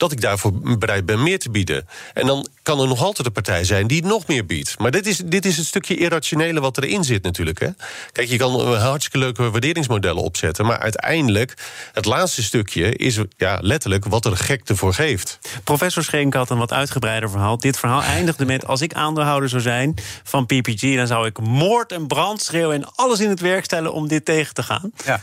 dat 0.01 0.11
ik 0.11 0.21
daarvoor 0.21 0.77
bereid 0.77 1.05
ben 1.05 1.23
meer 1.23 1.39
te 1.39 1.49
bieden. 1.49 1.87
En 2.13 2.27
dan 2.27 2.47
kan 2.63 2.79
er 2.79 2.87
nog 2.87 3.01
altijd 3.01 3.27
een 3.27 3.33
partij 3.33 3.63
zijn 3.63 3.87
die 3.87 4.05
nog 4.05 4.27
meer 4.27 4.45
biedt. 4.45 4.79
Maar 4.79 4.91
dit 4.91 5.07
is, 5.07 5.17
dit 5.17 5.45
is 5.45 5.57
het 5.57 5.65
stukje 5.65 5.95
irrationele 5.95 6.59
wat 6.59 6.77
erin 6.77 7.03
zit 7.03 7.23
natuurlijk. 7.23 7.59
Hè? 7.59 7.67
Kijk, 8.11 8.29
je 8.29 8.37
kan 8.37 8.75
hartstikke 8.75 9.17
leuke 9.17 9.49
waarderingsmodellen 9.49 10.23
opzetten... 10.23 10.65
maar 10.65 10.79
uiteindelijk, 10.79 11.53
het 11.93 12.05
laatste 12.05 12.43
stukje 12.43 12.95
is 12.95 13.19
ja, 13.37 13.57
letterlijk 13.61 14.05
wat 14.05 14.25
er 14.25 14.37
gek 14.37 14.61
ervoor 14.69 14.93
geeft. 14.93 15.39
Professor 15.63 16.03
Schenk 16.03 16.33
had 16.33 16.49
een 16.49 16.57
wat 16.57 16.73
uitgebreider 16.73 17.29
verhaal. 17.29 17.57
Dit 17.57 17.79
verhaal 17.79 18.01
eindigde 18.01 18.45
met, 18.45 18.67
als 18.67 18.81
ik 18.81 18.93
aandeelhouder 18.93 19.49
zou 19.49 19.61
zijn 19.61 19.95
van 20.23 20.45
PPG... 20.45 20.95
dan 20.95 21.07
zou 21.07 21.25
ik 21.25 21.39
moord 21.39 21.91
en 21.91 22.07
brand 22.07 22.41
schreeuwen 22.41 22.75
en 22.75 22.95
alles 22.95 23.19
in 23.19 23.29
het 23.29 23.39
werk 23.39 23.63
stellen 23.63 23.93
om 23.93 24.07
dit 24.07 24.25
tegen 24.25 24.53
te 24.53 24.63
gaan. 24.63 24.91
Ja. 25.05 25.21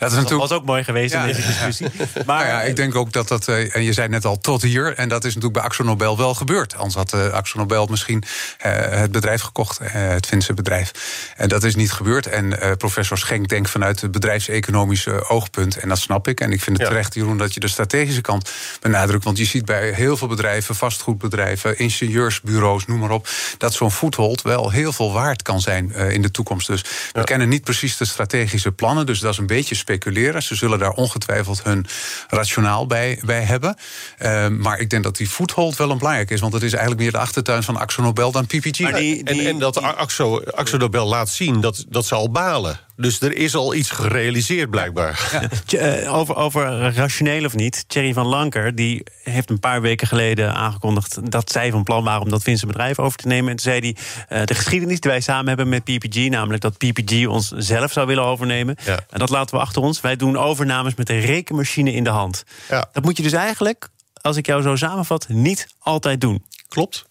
Dat, 0.00 0.10
is 0.10 0.16
natuurlijk... 0.16 0.48
was 0.48 0.58
ook 0.58 0.64
mooi 0.64 0.84
geweest 0.84 1.14
in 1.14 1.22
deze 1.22 1.46
discussie. 1.46 1.86
Maar 2.26 2.44
nou 2.44 2.48
ja, 2.48 2.62
ik 2.62 2.76
denk 2.76 2.94
ook 2.94 3.12
dat 3.12 3.28
dat, 3.28 3.48
eh, 3.48 3.76
en 3.76 3.82
je 3.82 3.92
zei 3.92 4.08
net 4.08 4.24
al 4.24 4.38
tot 4.38 4.62
hier, 4.62 4.94
en 4.94 5.08
dat 5.08 5.24
is 5.24 5.34
natuurlijk 5.34 5.52
bij 5.52 5.62
Axo 5.62 5.84
Nobel 5.84 6.16
wel 6.16 6.34
gebeurd. 6.34 6.76
Anders 6.76 6.94
had 6.94 7.14
uh, 7.14 7.32
Axo 7.32 7.58
Nobel 7.58 7.86
misschien 7.86 8.22
uh, 8.66 8.72
het 8.90 9.12
bedrijf 9.12 9.40
gekocht, 9.42 9.78
het 9.82 10.26
Finse 10.26 10.54
bedrijf. 10.54 10.92
En 11.36 11.48
dat 11.48 11.64
is 11.64 11.74
niet 11.74 11.92
gebeurd. 11.92 12.26
En 12.26 12.58
professor 12.78 13.18
Schenk 13.18 13.48
denkt 13.48 13.70
vanuit 13.70 14.00
het 14.00 14.10
bedrijfseconomische 14.10 15.28
oogpunt, 15.28 15.76
en 15.76 15.88
dat 15.88 15.98
snap 15.98 16.28
ik. 16.28 16.40
En 16.40 16.52
ik 16.52 16.60
vind 16.60 16.78
het 16.78 16.86
terecht, 16.86 17.14
Jeroen, 17.14 17.38
dat 17.38 17.54
je 17.54 17.60
de 17.60 17.68
strategische 17.68 18.20
kant 18.20 18.50
benadrukt. 18.80 19.24
Want 19.24 19.38
je 19.38 19.44
ziet 19.44 19.64
bij 19.64 19.92
heel 19.92 20.16
veel 20.16 20.28
bedrijven, 20.28 20.74
vastgoedbedrijven, 20.74 21.78
ingenieursbureaus, 21.78 22.86
noem 22.86 22.98
maar 22.98 23.10
op, 23.10 23.28
dat 23.58 23.74
zo'n 23.74 23.92
foothold 23.92 24.42
wel 24.42 24.70
heel 24.70 24.92
veel 24.92 25.12
waard 25.12 25.42
kan 25.42 25.60
zijn 25.60 25.92
in 25.94 26.22
de 26.22 26.30
toekomst. 26.30 26.66
Dus 26.66 26.84
we 27.12 27.24
kennen 27.24 27.48
niet 27.48 27.64
precies 27.64 27.96
de 27.96 28.04
strategische 28.04 28.72
plannen, 28.72 29.06
dus 29.06 29.20
dat 29.20 29.32
is 29.32 29.38
een 29.38 29.46
beetje 29.46 29.74
speculeren. 29.90 30.42
Ze 30.42 30.54
zullen 30.54 30.78
daar 30.78 30.92
ongetwijfeld 30.92 31.62
hun 31.62 31.86
rationaal 32.28 32.86
bij, 32.86 33.20
bij 33.24 33.42
hebben. 33.42 33.76
Uh, 34.18 34.48
maar 34.48 34.78
ik 34.78 34.90
denk 34.90 35.04
dat 35.04 35.16
die 35.16 35.28
foothold 35.28 35.76
wel 35.76 35.90
een 35.90 35.98
belangrijk 35.98 36.30
is. 36.30 36.40
Want 36.40 36.52
het 36.52 36.62
is 36.62 36.72
eigenlijk 36.72 37.02
meer 37.02 37.12
de 37.12 37.18
achtertuin 37.18 37.62
van 37.62 37.76
Axo 37.76 38.02
Nobel 38.02 38.32
dan 38.32 38.46
PPG. 38.46 38.60
Die, 38.60 38.94
die, 38.94 39.24
en, 39.24 39.38
en, 39.46 39.58
dat 39.58 39.82
Axo, 39.82 40.40
Axo 40.40 40.76
Nobel 40.76 41.06
laat 41.06 41.28
zien 41.28 41.60
dat, 41.60 41.84
dat 41.88 42.06
ze 42.06 42.14
al 42.14 42.30
balen. 42.30 42.80
Dus 43.00 43.20
er 43.20 43.36
is 43.36 43.54
al 43.54 43.74
iets 43.74 43.90
gerealiseerd, 43.90 44.70
blijkbaar. 44.70 45.48
Ja. 45.66 45.78
Eh, 45.78 46.14
over, 46.14 46.36
over 46.36 46.92
rationeel 46.94 47.44
of 47.44 47.54
niet. 47.54 47.84
Thierry 47.88 48.12
van 48.12 48.26
Lanker 48.26 48.74
die 48.74 49.02
heeft 49.22 49.50
een 49.50 49.60
paar 49.60 49.80
weken 49.80 50.06
geleden 50.06 50.54
aangekondigd... 50.54 51.30
dat 51.30 51.50
zij 51.50 51.70
van 51.70 51.82
plan 51.82 52.04
waren 52.04 52.22
om 52.22 52.30
dat 52.30 52.42
Finse 52.42 52.66
bedrijf 52.66 52.98
over 52.98 53.18
te 53.18 53.26
nemen. 53.26 53.50
En 53.50 53.56
toen 53.56 53.72
zei 53.72 53.80
hij, 53.80 53.96
uh, 54.38 54.46
de 54.46 54.54
geschiedenis 54.54 55.00
die 55.00 55.10
wij 55.10 55.20
samen 55.20 55.48
hebben 55.48 55.68
met 55.68 55.84
PPG... 55.84 56.28
namelijk 56.28 56.62
dat 56.62 56.78
PPG 56.78 57.26
ons 57.26 57.48
zelf 57.48 57.92
zou 57.92 58.06
willen 58.06 58.24
overnemen. 58.24 58.76
En 58.86 59.18
dat 59.18 59.30
laten 59.30 59.56
we 59.56 59.62
achter 59.62 59.82
ons. 59.82 60.00
Wij 60.00 60.16
doen 60.16 60.36
overnames 60.36 60.94
met 60.94 61.10
een 61.10 61.20
rekenmachine 61.20 61.92
in 61.92 62.04
de 62.04 62.10
hand. 62.10 62.44
Ja. 62.68 62.88
Dat 62.92 63.04
moet 63.04 63.16
je 63.16 63.22
dus 63.22 63.32
eigenlijk, 63.32 63.88
als 64.20 64.36
ik 64.36 64.46
jou 64.46 64.62
zo 64.62 64.76
samenvat... 64.76 65.28
niet 65.28 65.68
altijd 65.78 66.20
doen. 66.20 66.44
Klopt. 66.68 67.06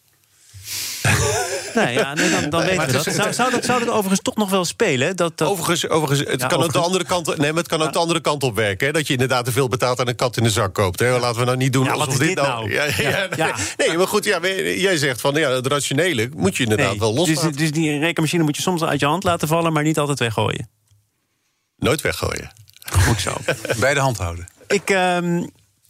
Nee, 1.74 1.94
ja, 1.94 2.14
nee, 2.14 2.30
dan, 2.30 2.50
dan 2.50 2.62
weten 2.62 2.86
we 2.86 2.92
dat. 2.92 3.04
Zou, 3.04 3.34
zou, 3.34 3.52
dat. 3.52 3.66
zou 3.66 3.80
dat 3.80 3.90
overigens 3.90 4.22
toch 4.22 4.36
nog 4.36 4.50
wel 4.50 4.66
spelen? 4.66 5.16
Dat, 5.16 5.38
dat... 5.38 5.48
Overigens, 5.48 5.88
overigens, 5.88 6.30
het 6.30 6.46
kan 6.46 6.64
ook 6.64 6.74
de 6.74 6.80
andere 6.80 7.04
kant, 7.04 7.38
nee, 7.38 7.54
maar 7.54 7.62
het 7.62 7.68
kan 7.68 7.82
ook 7.82 7.94
de 7.94 8.00
andere 8.00 8.22
kant 8.22 8.44
op 8.44 8.56
werken. 8.56 8.88
Hè? 8.88 8.94
Dat 8.94 9.08
je 9.08 9.14
inderdaad 9.14 9.46
te 9.46 9.52
veel 9.52 9.68
betaalt 9.68 10.00
en 10.00 10.08
een 10.08 10.16
kat 10.16 10.38
in 10.38 10.44
de 10.44 10.50
zak 10.50 10.74
koopt. 10.74 11.00
Hè? 11.00 11.20
Laten 11.20 11.40
we 11.40 11.46
nou 11.46 11.58
niet 11.58 11.74
doen 11.74 11.84
ja, 11.84 11.92
alsof 11.92 12.18
dit, 12.18 12.36
nou... 12.36 12.72
Ja, 12.72 12.86
ja, 13.36 13.56
nee, 13.78 13.98
maar 13.98 14.08
goed, 14.08 14.26
ja, 14.26 14.40
jij 14.58 14.98
zegt 14.98 15.22
van 15.22 15.34
ja, 15.34 15.50
het 15.52 15.68
rationele 15.68 16.30
moet 16.36 16.58
je 16.58 16.64
inderdaad 16.64 16.98
wel 16.98 17.14
los. 17.14 17.28
Dus, 17.28 17.42
dus 17.42 17.72
die 17.72 18.00
rekenmachine 18.00 18.44
moet 18.44 18.56
je 18.56 18.62
soms 18.62 18.84
uit 18.84 19.00
je 19.00 19.06
hand 19.06 19.24
laten 19.24 19.48
vallen... 19.48 19.74
maar 19.74 19.84
niet 19.84 20.00
altijd 20.00 20.20
weggooien. 20.20 20.70
Nooit 21.78 22.02
weggooien. 22.02 22.52
Goed 22.92 23.22
zo. 23.22 23.34
Bij 23.80 23.94
de 23.94 24.00
hand 24.00 24.18
houden. 24.18 24.48
Ik, 24.68 24.90
um, 24.90 25.50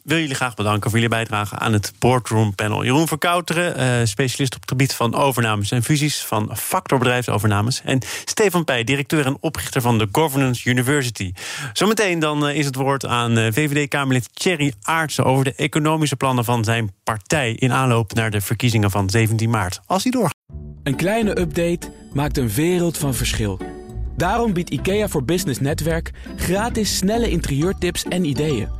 wil 0.09 0.19
jullie 0.19 0.35
graag 0.35 0.55
bedanken 0.55 0.89
voor 0.89 0.99
jullie 0.99 1.15
bijdrage 1.15 1.55
aan 1.55 1.73
het 1.73 1.93
Boardroom 1.99 2.55
Panel. 2.55 2.83
Jeroen 2.83 3.07
Verkouteren, 3.07 3.79
uh, 3.79 4.05
specialist 4.05 4.55
op 4.55 4.61
het 4.61 4.69
gebied 4.69 4.93
van 4.93 5.15
overnames 5.15 5.71
en 5.71 5.83
fusies 5.83 6.21
van 6.21 6.57
Factor 6.57 6.97
Bedrijfsovernames. 6.97 7.81
En 7.83 7.99
Stefan 8.25 8.63
Pij, 8.63 8.83
directeur 8.83 9.25
en 9.25 9.37
oprichter 9.39 9.81
van 9.81 9.97
de 9.97 10.07
Governance 10.11 10.69
University. 10.69 11.33
Zometeen 11.73 12.19
dan 12.19 12.47
uh, 12.47 12.55
is 12.55 12.65
het 12.65 12.75
woord 12.75 13.05
aan 13.05 13.37
uh, 13.37 13.47
VVD-Kamerlid 13.51 14.29
Thierry 14.33 14.73
Aartsen 14.81 15.25
over 15.25 15.43
de 15.43 15.53
economische 15.55 16.15
plannen 16.15 16.45
van 16.45 16.63
zijn 16.63 16.93
partij 17.03 17.51
in 17.51 17.71
aanloop 17.71 18.13
naar 18.13 18.31
de 18.31 18.41
verkiezingen 18.41 18.91
van 18.91 19.09
17 19.09 19.49
maart. 19.49 19.79
Als 19.85 20.03
die 20.03 20.11
doorgaat. 20.11 20.37
Een 20.83 20.95
kleine 20.95 21.39
update 21.39 21.91
maakt 22.13 22.37
een 22.37 22.49
wereld 22.49 22.97
van 22.97 23.13
verschil. 23.13 23.59
Daarom 24.17 24.53
biedt 24.53 24.69
IKEA 24.69 25.07
voor 25.07 25.23
Business 25.23 25.59
Netwerk 25.59 26.11
gratis 26.35 26.97
snelle 26.97 27.29
interieurtips 27.29 28.03
en 28.03 28.25
ideeën. 28.25 28.79